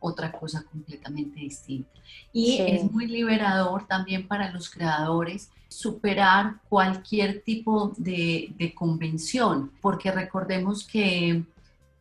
otra 0.01 0.31
cosa 0.31 0.63
completamente 0.71 1.41
distinta. 1.41 1.91
Y 2.31 2.59
es 2.59 2.91
muy 2.91 3.07
liberador 3.07 3.87
también 3.87 4.29
para 4.29 4.53
los 4.53 4.69
creadores 4.69 5.51
superar 5.69 6.57
cualquier 6.69 7.43
tipo 7.43 7.95
de, 7.97 8.53
de 8.59 8.75
convención, 8.75 9.73
porque 9.81 10.13
recordemos 10.13 10.87
que 10.87 11.43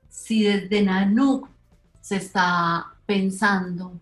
si 0.10 0.44
desde 0.44 0.82
Nanook 0.82 1.48
se 2.02 2.18
está 2.18 2.88
pensando 3.06 3.94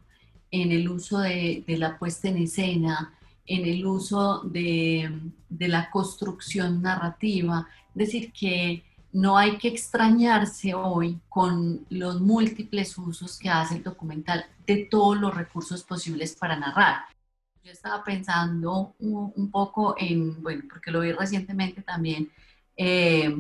en 0.52 0.72
el 0.72 0.90
uso 0.90 1.20
de, 1.20 1.64
la 1.68 1.98
puesta 2.00 2.28
en 2.28 2.38
escena, 2.38 3.14
en 3.50 3.66
el 3.66 3.86
uso 3.86 4.42
de, 4.42 5.12
la 5.50 5.90
construcción 5.90 6.84
narrativa. 6.84 7.68
Es 7.90 7.96
decir, 7.96 8.32
que 8.32 8.84
no 9.12 9.38
hay 9.38 9.58
que 9.58 9.68
extrañarse 9.68 10.76
hoy 10.76 11.20
con 11.28 11.84
los 11.90 12.22
múltiples 12.22 12.96
usos 12.98 13.40
que 13.40 13.50
hace 13.50 13.78
el 13.78 13.84
documental 13.84 14.46
de 14.68 14.88
todos 14.90 15.20
los 15.20 15.36
recursos 15.36 15.84
posibles 15.84 16.36
para 16.36 16.60
narrar. 16.60 17.06
Yo 17.64 17.72
estaba 17.72 18.04
pensando 18.04 18.94
un, 19.00 19.50
poco 19.50 19.96
en, 19.98 20.42
bueno, 20.44 20.64
porque 20.70 20.92
lo 20.92 21.02
vi 21.02 21.12
recientemente 21.12 21.82
también, 21.82 22.32
eh, 22.78 23.36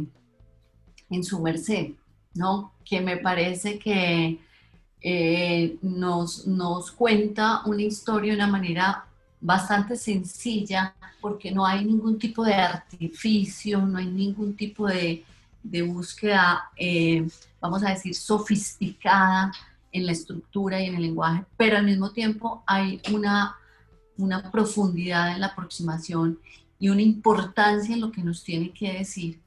en 1.11 1.23
su 1.23 1.39
merced, 1.39 1.91
¿no? 2.33 2.73
Que 2.83 2.99
me 2.99 3.17
parece 3.17 3.77
que 3.77 4.39
eh, 5.01 5.77
nos, 5.83 6.47
nos 6.47 6.91
cuenta 6.91 7.61
una 7.65 7.83
historia 7.83 8.31
de 8.31 8.37
una 8.37 8.47
manera 8.47 9.05
bastante 9.41 9.95
sencilla 9.95 10.95
porque 11.21 11.51
no 11.51 11.65
hay 11.65 11.85
ningún 11.85 12.17
tipo 12.17 12.43
de 12.43 12.53
artificio, 12.53 13.85
no 13.85 13.97
hay 13.97 14.07
ningún 14.07 14.55
tipo 14.55 14.87
de, 14.87 15.23
de 15.63 15.81
búsqueda, 15.81 16.69
eh, 16.75 17.27
vamos 17.59 17.83
a 17.83 17.89
decir, 17.89 18.15
sofisticada 18.15 19.51
en 19.91 20.05
la 20.05 20.11
estructura 20.11 20.81
y 20.81 20.85
en 20.85 20.95
el 20.95 21.01
lenguaje, 21.01 21.45
pero 21.57 21.77
al 21.77 21.85
mismo 21.85 22.11
tiempo 22.11 22.63
hay 22.65 23.01
una, 23.11 23.55
una 24.17 24.51
profundidad 24.51 25.33
en 25.33 25.41
la 25.41 25.47
aproximación 25.47 26.39
y 26.79 26.89
una 26.89 27.01
importancia 27.01 27.93
en 27.93 28.01
lo 28.01 28.11
que 28.11 28.23
nos 28.23 28.43
tiene 28.43 28.71
que 28.71 28.93
decir 28.93 29.39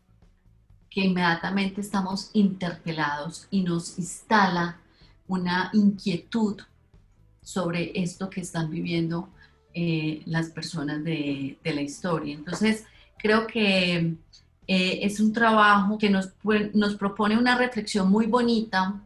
que 0.90 1.02
inmediatamente 1.02 1.80
estamos 1.80 2.30
interpelados 2.34 3.46
y 3.50 3.62
nos 3.62 3.98
instala 3.98 4.78
una 5.26 5.70
inquietud 5.72 6.60
sobre 7.42 7.92
esto 7.94 8.28
que 8.28 8.42
están 8.42 8.68
viviendo 8.70 9.30
eh, 9.74 10.22
las 10.26 10.50
personas 10.50 11.02
de, 11.04 11.58
la 11.64 11.80
historia. 11.80 12.34
Entonces, 12.34 12.84
creo 13.18 13.46
que 13.46 14.14
eh, 14.66 14.98
es 15.02 15.20
un 15.20 15.32
trabajo 15.32 15.98
que 15.98 16.10
nos, 16.10 16.30
nos 16.74 16.94
propone 16.94 17.36
una 17.36 17.56
reflexión 17.56 18.10
muy 18.10 18.26
bonita 18.26 19.00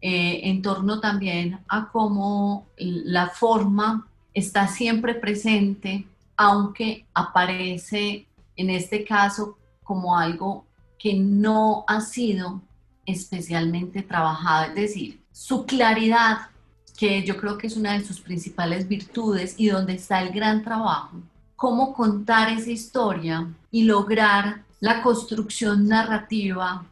eh, 0.00 0.40
en 0.44 0.60
torno 0.60 1.00
también 1.00 1.60
a 1.68 1.88
cómo 1.90 2.66
la 2.76 3.28
forma 3.28 4.06
está 4.34 4.68
siempre 4.68 5.14
presente, 5.14 6.06
aunque 6.36 7.06
aparece 7.14 8.26
en 8.56 8.70
este 8.70 9.04
caso 9.04 9.56
como 9.82 10.18
algo 10.18 10.66
que 10.98 11.14
no 11.14 11.84
ha 11.86 12.00
sido 12.00 12.60
especialmente 13.06 14.02
trabajado. 14.02 14.66
Es 14.66 14.74
decir, 14.74 15.20
su 15.32 15.66
claridad, 15.66 16.48
que 16.96 17.24
yo 17.24 17.36
creo 17.36 17.58
que 17.58 17.66
es 17.66 17.76
una 17.76 17.92
de 17.94 18.04
sus 18.04 18.20
principales 18.20 18.86
virtudes 18.86 19.54
y 19.58 19.68
donde 19.68 19.94
está 19.94 20.22
el 20.22 20.30
gran 20.32 20.62
trabajo, 20.62 21.20
cómo 21.56 21.92
contar 21.92 22.50
esa 22.50 22.70
historia 22.70 23.46
y 23.70 23.84
lograr 23.84 24.62
la 24.80 25.02
construcción 25.02 25.88
narrativa 25.88 26.84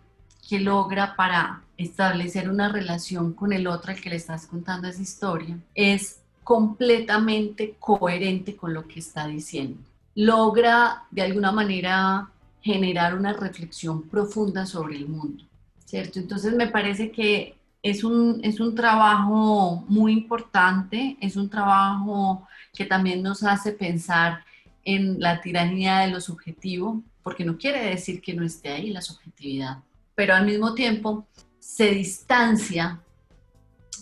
que 0.48 0.58
logra 0.58 1.14
para 1.14 1.62
establecer 1.76 2.48
una 2.48 2.68
relación 2.68 3.32
con 3.32 3.52
el 3.52 3.66
otro 3.66 3.92
al 3.92 4.00
que 4.00 4.10
le 4.10 4.16
estás 4.16 4.46
contando 4.46 4.88
esa 4.88 5.02
historia, 5.02 5.56
es 5.74 6.18
completamente 6.44 7.76
coherente 7.78 8.56
con 8.56 8.74
lo 8.74 8.86
que 8.86 9.00
está 9.00 9.26
diciendo. 9.26 9.78
Logra 10.14 11.04
de 11.10 11.22
alguna 11.22 11.52
manera 11.52 12.28
generar 12.60 13.14
una 13.14 13.32
reflexión 13.32 14.02
profunda 14.02 14.66
sobre 14.66 14.96
el 14.96 15.08
mundo, 15.08 15.44
¿cierto? 15.84 16.18
Entonces 16.18 16.54
me 16.54 16.68
parece 16.68 17.10
que 17.10 17.56
es 17.82 18.04
un, 18.04 18.40
es 18.44 18.60
un 18.60 18.74
trabajo 18.74 19.84
muy 19.88 20.12
importante, 20.12 21.16
es 21.20 21.36
un 21.36 21.50
trabajo 21.50 22.46
que 22.72 22.84
también 22.84 23.22
nos 23.22 23.42
hace 23.42 23.72
pensar 23.72 24.44
en 24.84 25.20
la 25.20 25.40
tiranía 25.40 26.00
de 26.00 26.08
lo 26.08 26.20
subjetivo, 26.20 27.02
porque 27.22 27.44
no 27.44 27.58
quiere 27.58 27.84
decir 27.84 28.20
que 28.20 28.34
no 28.34 28.44
esté 28.44 28.70
ahí 28.70 28.90
la 28.90 29.02
subjetividad, 29.02 29.78
pero 30.14 30.34
al 30.34 30.46
mismo 30.46 30.74
tiempo 30.74 31.26
se 31.58 31.90
distancia 31.90 33.00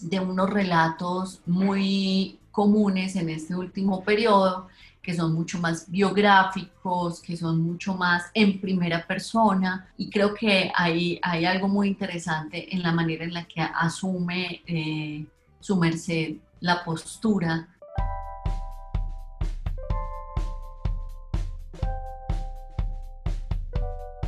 de 0.02 0.20
unos 0.20 0.48
relatos 0.48 1.40
muy 1.46 2.38
comunes 2.50 3.16
en 3.16 3.28
este 3.28 3.54
último 3.54 4.02
periodo, 4.02 4.68
que 5.02 5.14
son 5.14 5.34
mucho 5.34 5.58
más 5.58 5.90
biográficos, 5.90 7.20
que 7.20 7.36
son 7.36 7.60
mucho 7.62 7.94
más 7.94 8.30
en 8.34 8.60
primera 8.60 9.06
persona. 9.06 9.88
Y 9.96 10.10
creo 10.10 10.34
que 10.34 10.70
hay, 10.74 11.18
hay 11.22 11.44
algo 11.44 11.68
muy 11.68 11.88
interesante 11.88 12.74
en 12.74 12.82
la 12.82 12.92
manera 12.92 13.24
en 13.24 13.34
la 13.34 13.44
que 13.44 13.60
asume 13.60 14.62
eh, 14.66 15.24
su 15.60 15.76
merced 15.76 16.36
la 16.60 16.84
postura 16.84 17.68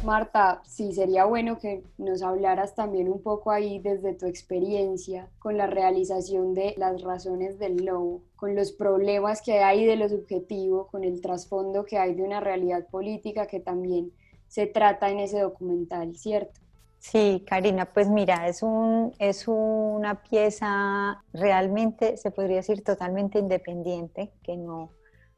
Marta, 0.05 0.61
sí, 0.65 0.93
sería 0.93 1.25
bueno 1.25 1.59
que 1.59 1.85
nos 1.97 2.23
hablaras 2.23 2.75
también 2.75 3.09
un 3.09 3.23
poco 3.23 3.51
ahí 3.53 3.79
desde 3.79 4.15
tu 4.15 4.27
experiencia 4.27 5.29
con 5.39 5.57
la 5.57 5.67
realización 5.67 6.55
de 6.55 6.75
las 6.77 7.03
razones 7.03 7.59
del 7.59 7.85
lobo, 7.85 8.23
con 8.35 8.57
los 8.57 8.73
problemas 8.73 9.43
que 9.43 9.61
hay 9.61 9.85
de 9.87 9.97
lo 9.97 10.09
subjetivo, 10.09 10.89
con 10.89 11.05
el 11.05 11.21
trasfondo 11.21 11.85
que 11.85 11.99
hay 11.99 12.15
de 12.15 12.23
una 12.23 12.41
realidad 12.41 12.87
política 12.89 13.47
que 13.47 13.61
también 13.61 14.13
se 14.49 14.67
trata 14.67 15.09
en 15.09 15.21
ese 15.21 15.41
documental, 15.41 16.17
¿cierto? 16.17 16.61
Sí, 16.99 17.45
Karina, 17.49 17.87
pues 17.93 18.09
mira, 18.09 18.47
es, 18.49 18.63
un, 18.63 19.13
es 19.19 19.47
una 19.49 20.23
pieza 20.23 21.23
realmente, 21.33 22.17
se 22.17 22.31
podría 22.31 22.57
decir, 22.57 22.85
totalmente 22.85 23.39
independiente, 23.39 24.33
que 24.43 24.57
no 24.57 24.91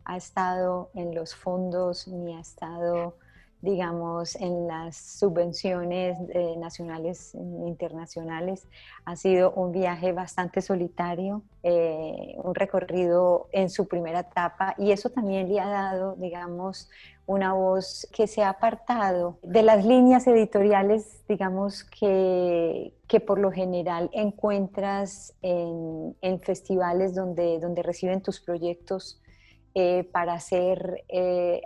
ha 0.04 0.16
estado 0.16 0.90
en 0.94 1.14
los 1.14 1.34
fondos 1.34 2.08
ni 2.08 2.34
ha 2.34 2.40
estado 2.40 3.16
digamos, 3.64 4.36
en 4.36 4.68
las 4.68 4.96
subvenciones 4.96 6.18
eh, 6.28 6.54
nacionales 6.58 7.34
e 7.34 7.38
internacionales. 7.66 8.68
Ha 9.06 9.16
sido 9.16 9.52
un 9.52 9.72
viaje 9.72 10.12
bastante 10.12 10.60
solitario, 10.60 11.42
eh, 11.62 12.36
un 12.44 12.54
recorrido 12.54 13.48
en 13.52 13.70
su 13.70 13.88
primera 13.88 14.20
etapa 14.20 14.74
y 14.76 14.92
eso 14.92 15.08
también 15.08 15.48
le 15.48 15.60
ha 15.60 15.68
dado, 15.68 16.14
digamos, 16.16 16.90
una 17.26 17.54
voz 17.54 18.06
que 18.12 18.26
se 18.26 18.42
ha 18.42 18.50
apartado 18.50 19.38
de 19.42 19.62
las 19.62 19.86
líneas 19.86 20.26
editoriales, 20.26 21.22
digamos, 21.26 21.84
que, 21.84 22.92
que 23.08 23.20
por 23.20 23.38
lo 23.38 23.50
general 23.50 24.10
encuentras 24.12 25.32
en, 25.40 26.14
en 26.20 26.40
festivales 26.40 27.14
donde, 27.14 27.58
donde 27.60 27.82
reciben 27.82 28.20
tus 28.20 28.40
proyectos 28.40 29.22
eh, 29.74 30.08
para 30.12 30.38
ser 30.38 31.04
eh, 31.08 31.60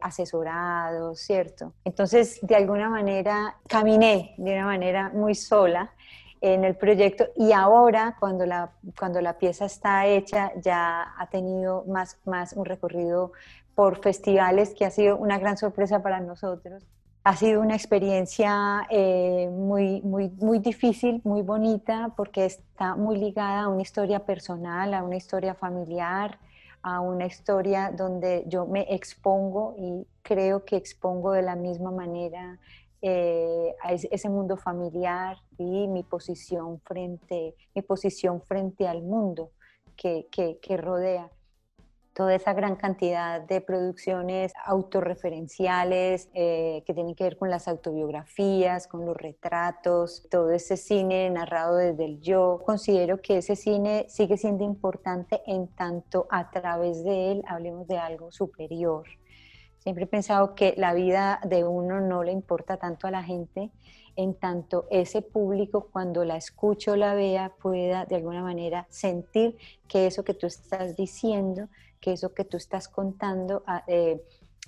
¿cierto? 1.15 1.75
Entonces, 1.85 2.39
de 2.41 2.57
alguna 2.57 2.89
manera, 2.89 3.57
caminé 3.67 4.35
de 4.39 4.55
una 4.55 4.65
manera 4.65 5.11
muy 5.11 5.35
sola 5.35 5.93
en 6.41 6.65
el 6.65 6.77
proyecto 6.77 7.27
y 7.37 7.53
ahora 7.53 8.17
cuando 8.19 8.47
la, 8.47 8.71
cuando 8.99 9.21
la 9.21 9.39
pieza 9.39 9.65
está 9.67 10.07
hecha 10.07 10.53
ya 10.57 11.15
ha 11.19 11.27
tenido 11.29 11.85
más, 11.87 12.19
más 12.25 12.53
un 12.55 12.65
recorrido 12.65 13.33
por 13.75 14.01
festivales 14.03 14.75
que 14.75 14.85
ha 14.85 14.91
sido 14.91 15.17
una 15.17 15.39
gran 15.39 15.57
sorpresa 15.57 16.03
para 16.03 16.19
nosotros. 16.21 16.85
Ha 17.25 17.37
sido 17.37 17.61
una 17.61 17.75
experiencia 17.75 18.87
eh, 18.91 19.51
muy, 19.53 20.01
muy, 20.01 20.31
muy 20.31 20.61
difícil, 20.61 21.21
muy 21.25 21.43
bonita, 21.43 22.13
porque 22.17 22.47
está 22.47 22.97
muy 22.97 23.19
ligada 23.19 23.65
a 23.65 23.69
una 23.69 23.83
historia 23.83 24.21
personal, 24.21 24.95
a 24.95 25.03
una 25.03 25.17
historia 25.17 25.55
familiar, 25.55 26.39
a 26.83 27.01
una 27.01 27.27
historia 27.27 27.91
donde 27.91 28.45
yo 28.47 28.67
me 28.67 28.87
expongo 28.95 29.75
y 29.77 30.07
creo 30.23 30.65
que 30.65 30.77
expongo 30.77 31.33
de 31.33 31.43
la 31.43 31.57
misma 31.57 31.91
manera 31.91 32.59
eh, 33.01 33.75
a 33.83 33.93
ese 33.93 34.29
mundo 34.29 34.57
familiar 34.57 35.37
y 35.57 35.87
mi 35.87 36.03
posición 36.03 36.81
frente, 36.81 37.55
mi 37.75 37.83
posición 37.83 38.43
frente 38.43 38.89
al 38.89 39.03
mundo 39.03 39.53
que, 39.97 40.27
que 40.31 40.77
rodea 40.77 41.31
toda 42.19 42.35
esa 42.35 42.53
gran 42.53 42.75
cantidad 42.75 43.41
de 43.41 43.61
producciones 43.61 44.53
autorreferenciales 44.67 46.29
eh, 46.35 46.83
que 46.85 46.93
tienen 46.93 47.15
que 47.15 47.23
ver 47.23 47.37
con 47.37 47.49
las 47.49 47.69
autobiografías, 47.69 48.89
con 48.89 49.07
los 49.07 49.17
retratos, 49.17 50.27
todo 50.29 50.51
ese 50.51 50.77
cine 50.77 51.31
narrado 51.31 51.77
desde 51.77 52.05
el 52.07 52.21
yo. 52.21 52.61
Considero 52.67 53.23
que 53.23 53.39
ese 53.39 53.55
cine 53.55 54.07
sigue 54.09 54.37
siendo 54.37 54.65
importante 54.65 55.43
en 55.47 55.69
tanto 55.69 56.27
a 56.29 56.51
través 56.51 57.05
de 57.05 57.31
él 57.31 57.45
hablemos 57.47 57.87
de 57.87 57.99
algo 57.99 58.33
superior. 58.33 59.07
Siempre 59.89 60.05
he 60.05 60.07
pensado 60.07 60.55
que 60.55 60.75
la 60.77 60.93
vida 60.93 61.41
de 61.47 61.65
uno 61.65 62.03
no 62.03 62.23
le 62.23 62.31
importa 62.31 62.77
tanto 62.77 63.07
a 63.07 63.11
la 63.11 63.23
gente 63.23 63.71
en 64.17 64.35
tanto 64.35 64.87
ese 64.91 65.23
público 65.23 65.89
cuando 65.91 66.27
la 66.27 66.37
escuche 66.37 66.91
o 66.91 66.97
la 66.97 67.15
vea 67.15 67.55
pueda 67.63 68.05
de 68.05 68.17
alguna 68.17 68.43
manera 68.43 68.87
sentir 68.91 69.57
que 69.89 70.07
eso 70.07 70.25
que 70.25 70.35
tú 70.35 70.47
estás 70.47 70.95
diciendo 70.95 71.69
que 72.01 72.13
eso 72.13 72.35
que 72.35 72.45
tú 72.45 72.59
estás 72.59 72.87
contando 72.87 73.63
ah, 73.67 73.83
eh, 73.87 74.23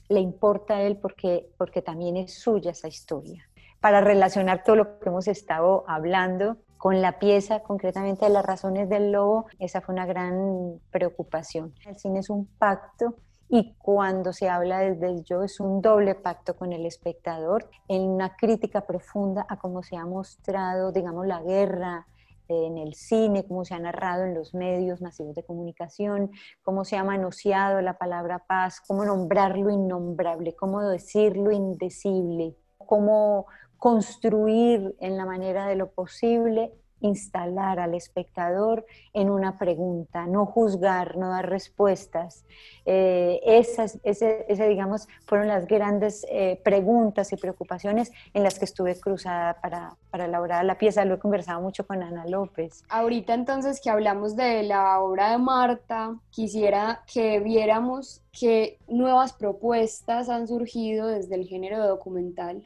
le 0.08 0.20
importa 0.20 0.76
a 0.76 0.82
él 0.84 0.96
porque, 0.96 1.50
porque 1.58 1.82
también 1.82 2.16
es 2.16 2.32
suya 2.32 2.70
esa 2.70 2.88
historia. 2.88 3.46
Para 3.78 4.00
relacionar 4.00 4.64
todo 4.64 4.76
lo 4.76 5.00
que 5.00 5.10
hemos 5.10 5.28
estado 5.28 5.84
hablando 5.86 6.56
con 6.78 7.02
la 7.02 7.18
pieza, 7.18 7.60
concretamente 7.60 8.24
de 8.24 8.30
las 8.30 8.46
razones 8.46 8.88
del 8.88 9.12
lobo, 9.12 9.44
esa 9.58 9.82
fue 9.82 9.92
una 9.92 10.06
gran 10.06 10.80
preocupación. 10.90 11.74
El 11.84 11.98
cine 11.98 12.20
es 12.20 12.30
un 12.30 12.46
pacto 12.46 13.16
y 13.50 13.74
cuando 13.78 14.32
se 14.32 14.48
habla 14.48 14.78
desde 14.78 15.08
el 15.08 15.24
yo 15.24 15.42
es 15.42 15.58
un 15.58 15.82
doble 15.82 16.14
pacto 16.14 16.56
con 16.56 16.72
el 16.72 16.86
espectador 16.86 17.68
en 17.88 18.02
una 18.02 18.36
crítica 18.36 18.86
profunda 18.86 19.44
a 19.48 19.58
cómo 19.58 19.82
se 19.82 19.96
ha 19.96 20.06
mostrado, 20.06 20.92
digamos, 20.92 21.26
la 21.26 21.42
guerra, 21.42 22.06
en 22.48 22.78
el 22.78 22.94
cine, 22.94 23.46
cómo 23.46 23.64
se 23.64 23.74
ha 23.74 23.78
narrado 23.78 24.24
en 24.24 24.34
los 24.34 24.54
medios 24.54 25.00
masivos 25.00 25.34
de 25.34 25.44
comunicación, 25.44 26.30
cómo 26.62 26.84
se 26.84 26.96
ha 26.96 27.04
manoseado 27.04 27.80
la 27.80 27.96
palabra 27.96 28.44
paz, 28.46 28.80
cómo 28.86 29.04
nombrar 29.04 29.56
lo 29.56 29.70
innombrable, 29.70 30.54
cómo 30.54 30.82
decir 30.82 31.36
lo 31.36 31.52
indecible, 31.52 32.56
cómo 32.78 33.46
construir 33.76 34.96
en 35.00 35.16
la 35.16 35.26
manera 35.26 35.66
de 35.66 35.76
lo 35.76 35.90
posible 35.92 36.72
instalar 37.00 37.80
al 37.80 37.94
espectador 37.94 38.86
en 39.12 39.30
una 39.30 39.58
pregunta, 39.58 40.26
no 40.26 40.46
juzgar, 40.46 41.16
no 41.16 41.30
dar 41.30 41.48
respuestas. 41.48 42.44
Eh, 42.84 43.40
esas, 43.44 43.98
ese, 44.02 44.46
digamos, 44.48 45.08
fueron 45.26 45.48
las 45.48 45.66
grandes 45.66 46.26
eh, 46.30 46.60
preguntas 46.62 47.32
y 47.32 47.36
preocupaciones 47.36 48.12
en 48.34 48.42
las 48.42 48.58
que 48.58 48.64
estuve 48.64 48.98
cruzada 48.98 49.60
para, 49.60 49.96
para 50.10 50.26
elaborar 50.26 50.64
la 50.64 50.78
pieza. 50.78 51.04
Lo 51.04 51.14
he 51.14 51.18
conversado 51.18 51.60
mucho 51.60 51.86
con 51.86 52.02
Ana 52.02 52.26
López. 52.26 52.84
Ahorita 52.88 53.34
entonces 53.34 53.80
que 53.80 53.90
hablamos 53.90 54.36
de 54.36 54.62
la 54.62 55.00
obra 55.00 55.32
de 55.32 55.38
Marta, 55.38 56.16
quisiera 56.30 57.02
que 57.12 57.40
viéramos 57.40 58.22
qué 58.32 58.78
nuevas 58.88 59.32
propuestas 59.32 60.28
han 60.28 60.46
surgido 60.46 61.06
desde 61.06 61.34
el 61.34 61.46
género 61.46 61.86
documental. 61.86 62.62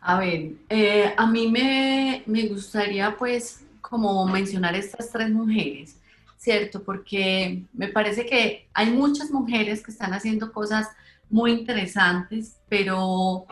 A 0.00 0.18
ver, 0.18 0.52
eh, 0.68 1.12
a 1.16 1.26
mí 1.26 1.48
me, 1.48 2.22
me, 2.26 2.46
gustaría 2.46 3.16
pues 3.16 3.64
como 3.80 4.26
mencionar 4.26 4.76
estas 4.76 5.10
tres 5.10 5.30
mujeres, 5.30 5.96
¿cierto? 6.36 6.82
Porque 6.82 7.62
me 7.72 7.88
parece 7.88 8.24
que 8.24 8.68
hay 8.72 8.90
muchas 8.90 9.30
mujeres 9.30 9.82
que 9.82 9.90
están 9.90 10.14
haciendo 10.14 10.52
cosas 10.52 10.88
muy 11.30 11.52
interesantes, 11.52 12.56
pero, 12.68 13.46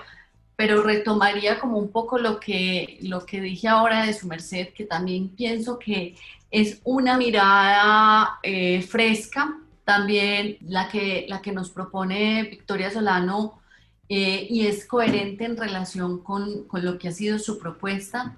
pero 0.55 0.83
retomaría 0.83 1.59
como 1.59 1.79
un 1.79 1.91
poco 1.91 2.19
lo 2.19 2.39
que, 2.39 2.99
lo 3.03 3.27
que 3.27 3.41
dije 3.41 3.69
ahora 3.69 4.07
de 4.07 4.15
su 4.15 4.27
merced, 4.27 4.69
que 4.69 4.85
también 4.85 5.29
pienso 5.31 5.79
que 5.79 6.17
es 6.51 6.81
una 6.85 7.19
mirada 7.19 8.39
eh, 8.43 8.83
fresca, 8.83 9.59
también 9.85 10.59
la 10.63 10.89
que, 10.89 11.27
la 11.29 11.41
que 11.43 11.53
nos 11.53 11.71
propone 11.71 12.45
Victoria 12.45 12.91
Solano 12.91 13.61
eh, 14.09 14.47
y 14.49 14.67
es 14.67 14.87
coherente 14.87 15.45
en 15.45 15.57
relación 15.57 16.23
con, 16.23 16.65
con, 16.65 16.85
lo 16.85 16.99
que 16.99 17.09
ha 17.09 17.13
sido 17.13 17.39
su 17.39 17.59
propuesta. 17.59 18.37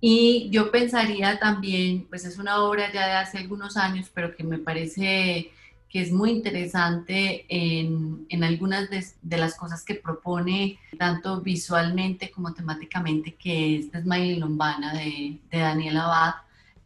Y 0.00 0.48
yo 0.50 0.70
pensaría 0.70 1.38
también, 1.38 2.06
pues 2.08 2.24
es 2.24 2.38
una 2.38 2.62
obra 2.62 2.92
ya 2.92 3.06
de 3.06 3.12
hace 3.14 3.38
algunos 3.38 3.76
años, 3.76 4.10
pero 4.14 4.36
que 4.36 4.44
me 4.44 4.58
parece 4.58 5.50
que 5.88 6.02
es 6.02 6.12
muy 6.12 6.30
interesante 6.30 7.46
en, 7.48 8.26
en 8.28 8.44
algunas 8.44 8.90
de, 8.90 9.04
de, 9.22 9.38
las 9.38 9.56
cosas 9.56 9.84
que 9.84 9.94
propone, 9.94 10.78
tanto 10.98 11.40
visualmente 11.40 12.30
como 12.30 12.52
temáticamente, 12.52 13.34
que 13.34 13.78
es 13.78 13.90
Desmayo 13.90 14.38
Lombana 14.38 14.92
de, 14.92 15.38
de 15.50 15.58
Daniel 15.58 15.96
Abad. 15.96 16.34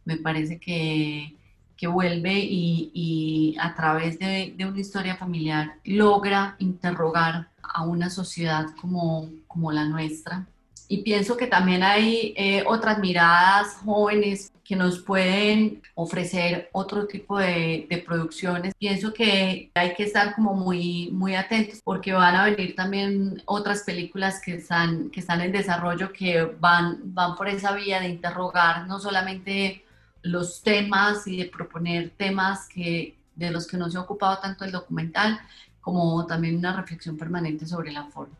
Me 0.05 0.17
parece 0.17 0.57
que, 0.57 1.35
que 1.83 1.87
vuelve 1.87 2.33
y, 2.39 2.91
y, 2.93 3.57
a 3.59 3.75
través 3.75 4.17
de, 4.17 4.53
de, 4.55 4.65
una 4.65 4.79
historia 4.79 5.17
familiar 5.17 5.73
logra 5.83 6.55
interrogar 6.59 7.49
a 7.61 7.83
una 7.83 8.09
sociedad 8.09 8.67
como, 8.79 9.29
como 9.47 9.69
la 9.69 9.83
nuestra. 9.83 10.47
Y 10.87 10.99
pienso 10.99 11.35
que 11.35 11.47
también 11.47 11.83
hay 11.83 12.33
eh, 12.37 12.63
otras 12.65 12.99
miradas 12.99 13.73
jóvenes 13.83 14.49
que 14.63 14.77
nos 14.77 14.99
pueden 14.99 15.81
ofrecer 15.93 16.69
otro 16.71 17.05
tipo 17.05 17.37
de, 17.37 17.85
de, 17.89 17.97
producciones. 17.97 18.73
Pienso 18.79 19.13
que 19.13 19.69
hay 19.73 19.93
que 19.93 20.03
estar 20.03 20.35
como 20.35 20.53
muy, 20.53 21.09
muy 21.11 21.35
atentos 21.35 21.81
porque 21.83 22.13
van 22.13 22.37
a 22.37 22.45
venir 22.45 22.77
también 22.77 23.43
otras 23.43 23.83
películas 23.83 24.41
que 24.41 24.55
están, 24.55 25.09
que 25.09 25.19
están 25.19 25.41
en 25.41 25.51
desarrollo 25.51 26.13
que 26.13 26.45
van, 26.61 27.13
van 27.13 27.35
por 27.35 27.49
esa 27.49 27.73
vía 27.73 27.99
de 27.99 28.07
interrogar 28.07 28.87
no 28.87 29.01
solamente 29.01 29.83
los 30.23 30.63
temas 30.63 31.27
y 31.27 31.37
de 31.37 31.45
proponer 31.45 32.11
temas 32.17 32.67
que, 32.67 33.17
de 33.35 33.51
los 33.51 33.67
que 33.67 33.77
no 33.77 33.89
se 33.89 33.97
ha 33.97 34.01
ocupado 34.01 34.39
tanto 34.39 34.65
el 34.65 34.71
documental, 34.71 35.39
como 35.81 36.25
también 36.25 36.57
una 36.57 36.75
reflexión 36.75 37.17
permanente 37.17 37.67
sobre 37.67 37.91
la 37.91 38.05
forma. 38.05 38.35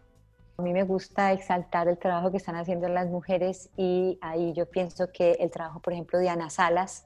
A 0.58 0.62
mí 0.62 0.72
me 0.72 0.84
gusta 0.84 1.34
exaltar 1.34 1.88
el 1.88 1.98
trabajo 1.98 2.32
que 2.32 2.38
están 2.38 2.56
haciendo 2.56 2.88
las 2.88 3.10
mujeres 3.10 3.70
y 3.76 4.18
ahí 4.22 4.54
yo 4.54 4.66
pienso 4.66 5.12
que 5.12 5.34
el 5.34 5.52
trabajo, 5.52 5.80
por 5.80 5.94
ejemplo, 5.94 6.20
de 6.20 6.30
Ana 6.30 6.50
Salas, 6.50 7.06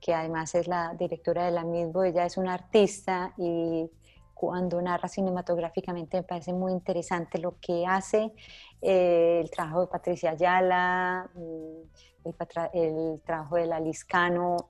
que 0.00 0.14
además 0.14 0.54
es 0.54 0.68
la 0.68 0.94
directora 0.98 1.44
de 1.44 1.50
la 1.50 1.64
misma, 1.64 2.06
ella 2.06 2.24
es 2.24 2.36
una 2.36 2.54
artista 2.54 3.34
y 3.36 3.90
cuando 4.32 4.80
narra 4.80 5.08
cinematográficamente 5.08 6.18
me 6.18 6.22
parece 6.22 6.52
muy 6.52 6.70
interesante 6.70 7.38
lo 7.38 7.56
que 7.60 7.84
hace, 7.84 8.32
eh, 8.80 9.40
el 9.42 9.50
trabajo 9.50 9.80
de 9.80 9.86
Patricia 9.88 10.30
Ayala, 10.30 11.28
mm, 11.34 12.07
el, 12.24 13.20
trabajo 13.24 13.56
de 13.56 13.66
la 13.66 13.80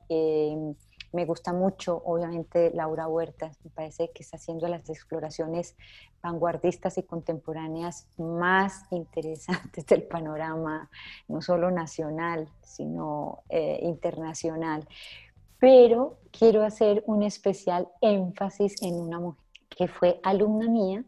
eh, 0.08 0.74
me 1.12 1.24
gusta 1.24 1.52
mucho, 1.52 2.02
obviamente, 2.04 2.70
Laura 2.74 3.08
Huerta, 3.08 3.50
me 3.64 3.70
parece 3.70 4.10
que 4.10 4.22
está 4.22 4.36
haciendo 4.36 4.68
las 4.68 4.88
exploraciones 4.90 5.74
vanguardistas 6.22 6.98
y 6.98 7.02
contemporáneas 7.02 8.06
más 8.18 8.84
interesantes 8.90 9.86
del 9.86 10.02
panorama, 10.02 10.90
no 11.28 11.40
solo 11.40 11.70
nacional, 11.70 12.48
sino 12.62 13.42
eh, 13.48 13.78
internacional. 13.82 14.86
Pero 15.58 16.18
quiero 16.30 16.62
hacer 16.62 17.02
un 17.06 17.22
especial 17.22 17.88
énfasis 18.00 18.80
en 18.82 18.94
una 18.94 19.18
mujer 19.18 19.42
que 19.70 19.88
fue 19.88 20.20
alumna 20.22 20.68
mía, 20.68 21.04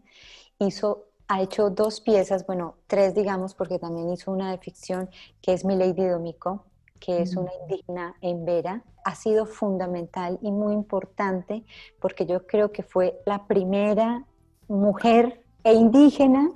hizo 0.59 1.10
ha 1.31 1.41
hecho 1.41 1.71
dos 1.71 2.01
piezas, 2.01 2.45
bueno, 2.45 2.75
tres 2.89 3.15
digamos, 3.15 3.55
porque 3.55 3.79
también 3.79 4.11
hizo 4.11 4.33
una 4.33 4.51
de 4.51 4.59
ficción 4.59 5.09
que 5.41 5.53
es 5.53 5.65
Mi 5.65 5.77
Lady 5.77 6.05
Domico, 6.05 6.65
que 6.99 7.23
es 7.23 7.37
una 7.37 7.53
indígena 7.63 8.17
en 8.21 8.45
Vera, 8.45 8.83
ha 9.05 9.15
sido 9.15 9.47
fundamental 9.47 10.41
y 10.43 10.51
muy 10.51 10.75
importante 10.75 11.63
porque 12.01 12.27
yo 12.27 12.49
creo 12.49 12.73
que 12.73 12.83
fue 12.83 13.21
la 13.27 13.47
primera 13.47 14.25
mujer 14.67 15.41
e 15.63 15.73
indígena 15.73 16.51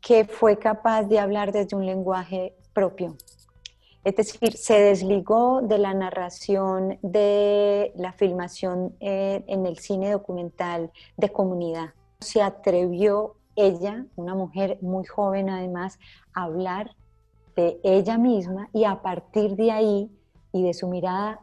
que 0.00 0.24
fue 0.24 0.60
capaz 0.60 1.02
de 1.02 1.18
hablar 1.18 1.50
desde 1.50 1.76
un 1.76 1.84
lenguaje 1.84 2.54
propio. 2.72 3.16
Es 4.04 4.14
decir, 4.14 4.56
se 4.56 4.78
desligó 4.78 5.60
de 5.60 5.78
la 5.78 5.92
narración 5.92 7.00
de 7.02 7.92
la 7.96 8.12
filmación 8.12 8.94
eh, 9.00 9.42
en 9.48 9.66
el 9.66 9.80
cine 9.80 10.12
documental 10.12 10.92
de 11.16 11.30
comunidad. 11.30 11.94
Se 12.20 12.40
atrevió 12.40 13.34
ella, 13.58 14.06
una 14.16 14.34
mujer 14.34 14.78
muy 14.80 15.04
joven 15.04 15.50
además, 15.50 15.98
hablar 16.32 16.94
de 17.56 17.80
ella 17.82 18.16
misma 18.16 18.70
y 18.72 18.84
a 18.84 19.02
partir 19.02 19.56
de 19.56 19.72
ahí 19.72 20.10
y 20.52 20.62
de 20.62 20.72
su 20.72 20.88
mirada 20.88 21.40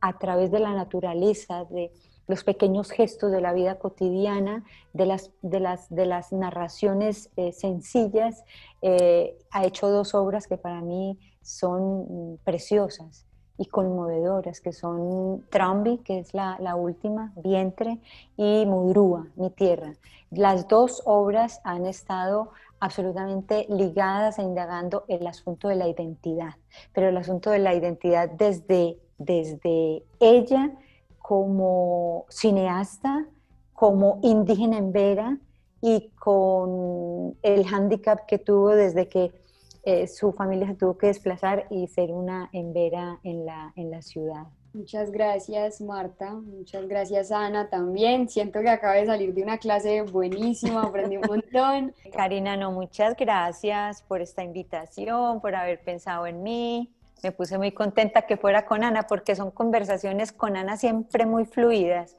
a 0.00 0.18
través 0.18 0.50
de 0.50 0.60
la 0.60 0.74
naturaleza, 0.74 1.64
de 1.66 1.92
los 2.26 2.42
pequeños 2.42 2.90
gestos 2.90 3.30
de 3.30 3.40
la 3.40 3.52
vida 3.52 3.78
cotidiana, 3.78 4.64
de 4.92 5.06
las, 5.06 5.30
de 5.42 5.60
las, 5.60 5.88
de 5.88 6.06
las 6.06 6.32
narraciones 6.32 7.30
eh, 7.36 7.52
sencillas, 7.52 8.44
eh, 8.82 9.36
ha 9.50 9.64
hecho 9.64 9.88
dos 9.88 10.14
obras 10.14 10.46
que 10.46 10.56
para 10.56 10.80
mí 10.80 11.18
son 11.42 12.32
mm, 12.32 12.36
preciosas 12.44 13.27
y 13.58 13.66
conmovedoras, 13.66 14.60
que 14.60 14.72
son 14.72 15.44
Trambi, 15.50 15.98
que 15.98 16.20
es 16.20 16.32
la, 16.32 16.56
la, 16.60 16.76
última, 16.76 17.32
Vientre, 17.36 17.98
y 18.36 18.64
Mudrúa, 18.64 19.26
Mi 19.34 19.50
Tierra. 19.50 19.94
Las 20.30 20.68
dos 20.68 21.02
obras 21.04 21.60
han 21.64 21.84
estado 21.84 22.50
absolutamente 22.80 23.66
ligadas 23.68 24.38
a 24.38 24.42
indagando 24.42 25.04
el 25.08 25.26
asunto 25.26 25.68
de 25.68 25.74
la 25.74 25.88
identidad, 25.88 26.54
pero 26.92 27.08
el 27.08 27.16
asunto 27.16 27.50
de 27.50 27.58
la 27.58 27.74
identidad 27.74 28.30
desde, 28.30 28.98
desde 29.18 30.04
ella 30.20 30.72
como 31.18 32.26
cineasta, 32.28 33.26
como 33.74 34.18
indígena 34.22 34.78
en 34.78 34.92
Vera 34.92 35.38
y 35.80 36.10
con 36.18 37.36
el 37.42 37.66
hándicap 37.66 38.26
que 38.26 38.38
tuvo 38.38 38.70
desde 38.70 39.08
que 39.08 39.32
eh, 39.88 40.06
su 40.06 40.32
familia 40.32 40.66
se 40.66 40.74
tuvo 40.74 40.98
que 40.98 41.06
desplazar 41.06 41.66
y 41.70 41.86
ser 41.86 42.12
una 42.12 42.50
en 42.52 42.74
Vera 42.74 43.20
en 43.24 43.46
la, 43.46 43.72
en 43.74 43.90
la 43.90 44.02
ciudad. 44.02 44.42
Muchas 44.74 45.10
gracias 45.10 45.80
Marta, 45.80 46.34
muchas 46.34 46.86
gracias 46.86 47.32
Ana 47.32 47.70
también. 47.70 48.28
Siento 48.28 48.60
que 48.60 48.68
acaba 48.68 48.96
de 48.96 49.06
salir 49.06 49.32
de 49.32 49.42
una 49.42 49.56
clase 49.56 50.02
buenísima, 50.02 50.82
aprendí 50.82 51.16
un 51.16 51.24
montón. 51.26 51.94
Karina, 52.14 52.54
no, 52.58 52.70
muchas 52.70 53.16
gracias 53.16 54.02
por 54.02 54.20
esta 54.20 54.44
invitación, 54.44 55.40
por 55.40 55.54
haber 55.54 55.80
pensado 55.80 56.26
en 56.26 56.42
mí. 56.42 56.92
Me 57.22 57.32
puse 57.32 57.56
muy 57.56 57.72
contenta 57.72 58.26
que 58.26 58.36
fuera 58.36 58.66
con 58.66 58.84
Ana 58.84 59.04
porque 59.04 59.34
son 59.34 59.50
conversaciones 59.50 60.32
con 60.32 60.54
Ana 60.54 60.76
siempre 60.76 61.24
muy 61.24 61.46
fluidas, 61.46 62.14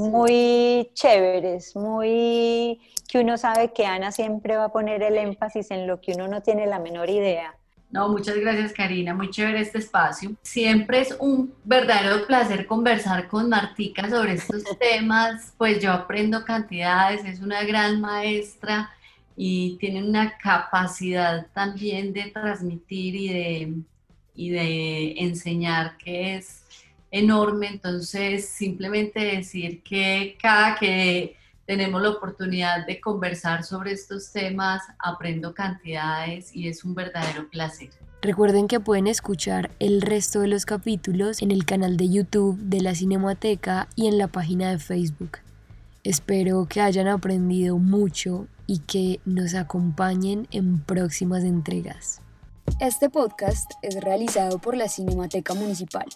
muy 0.00 0.90
chéveres, 0.94 1.76
muy 1.76 2.80
que 3.08 3.20
uno 3.20 3.36
sabe 3.36 3.72
que 3.72 3.86
Ana 3.86 4.12
siempre 4.12 4.56
va 4.56 4.66
a 4.66 4.72
poner 4.72 5.02
el 5.02 5.16
énfasis 5.16 5.70
en 5.70 5.86
lo 5.86 6.00
que 6.00 6.12
uno 6.12 6.28
no 6.28 6.42
tiene 6.42 6.66
la 6.66 6.78
menor 6.78 7.10
idea. 7.10 7.54
No, 7.90 8.08
muchas 8.08 8.36
gracias 8.36 8.72
Karina, 8.72 9.14
muy 9.14 9.30
chévere 9.30 9.60
este 9.60 9.78
espacio. 9.78 10.32
Siempre 10.42 11.00
es 11.00 11.16
un 11.18 11.52
verdadero 11.64 12.24
placer 12.24 12.66
conversar 12.66 13.26
con 13.26 13.48
Martica 13.48 14.08
sobre 14.08 14.34
estos 14.34 14.62
temas, 14.78 15.52
pues 15.58 15.82
yo 15.82 15.92
aprendo 15.92 16.44
cantidades, 16.44 17.24
es 17.24 17.40
una 17.40 17.64
gran 17.64 18.00
maestra 18.00 18.90
y 19.36 19.76
tiene 19.78 20.04
una 20.08 20.38
capacidad 20.38 21.46
también 21.52 22.12
de 22.12 22.30
transmitir 22.30 23.16
y 23.16 23.28
de, 23.28 23.74
y 24.36 24.50
de 24.50 25.12
enseñar 25.18 25.96
que 25.96 26.36
es 26.36 26.59
enorme, 27.10 27.68
entonces 27.68 28.48
simplemente 28.48 29.20
decir 29.20 29.82
que 29.82 30.36
cada 30.40 30.76
que 30.76 31.36
tenemos 31.66 32.02
la 32.02 32.10
oportunidad 32.10 32.86
de 32.86 33.00
conversar 33.00 33.62
sobre 33.62 33.92
estos 33.92 34.32
temas, 34.32 34.82
aprendo 34.98 35.54
cantidades 35.54 36.54
y 36.54 36.68
es 36.68 36.84
un 36.84 36.94
verdadero 36.94 37.48
placer. 37.48 37.90
Recuerden 38.22 38.68
que 38.68 38.80
pueden 38.80 39.06
escuchar 39.06 39.70
el 39.78 40.02
resto 40.02 40.40
de 40.40 40.48
los 40.48 40.66
capítulos 40.66 41.40
en 41.42 41.50
el 41.50 41.64
canal 41.64 41.96
de 41.96 42.10
YouTube 42.10 42.58
de 42.58 42.80
la 42.80 42.94
Cinemateca 42.94 43.88
y 43.96 44.08
en 44.08 44.18
la 44.18 44.26
página 44.26 44.70
de 44.70 44.78
Facebook. 44.78 45.38
Espero 46.02 46.66
que 46.66 46.80
hayan 46.80 47.08
aprendido 47.08 47.78
mucho 47.78 48.46
y 48.66 48.80
que 48.80 49.20
nos 49.24 49.54
acompañen 49.54 50.48
en 50.50 50.80
próximas 50.80 51.44
entregas. 51.44 52.20
Este 52.78 53.10
podcast 53.10 53.70
es 53.82 53.94
realizado 54.00 54.58
por 54.58 54.76
la 54.76 54.88
Cinemateca 54.88 55.54
Municipal, 55.54 56.06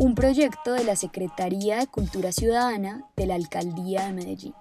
un 0.00 0.14
proyecto 0.14 0.72
de 0.72 0.82
la 0.82 0.96
Secretaría 0.96 1.76
de 1.76 1.86
Cultura 1.86 2.32
Ciudadana 2.32 3.04
de 3.16 3.26
la 3.26 3.34
Alcaldía 3.34 4.06
de 4.06 4.12
Medellín. 4.14 4.54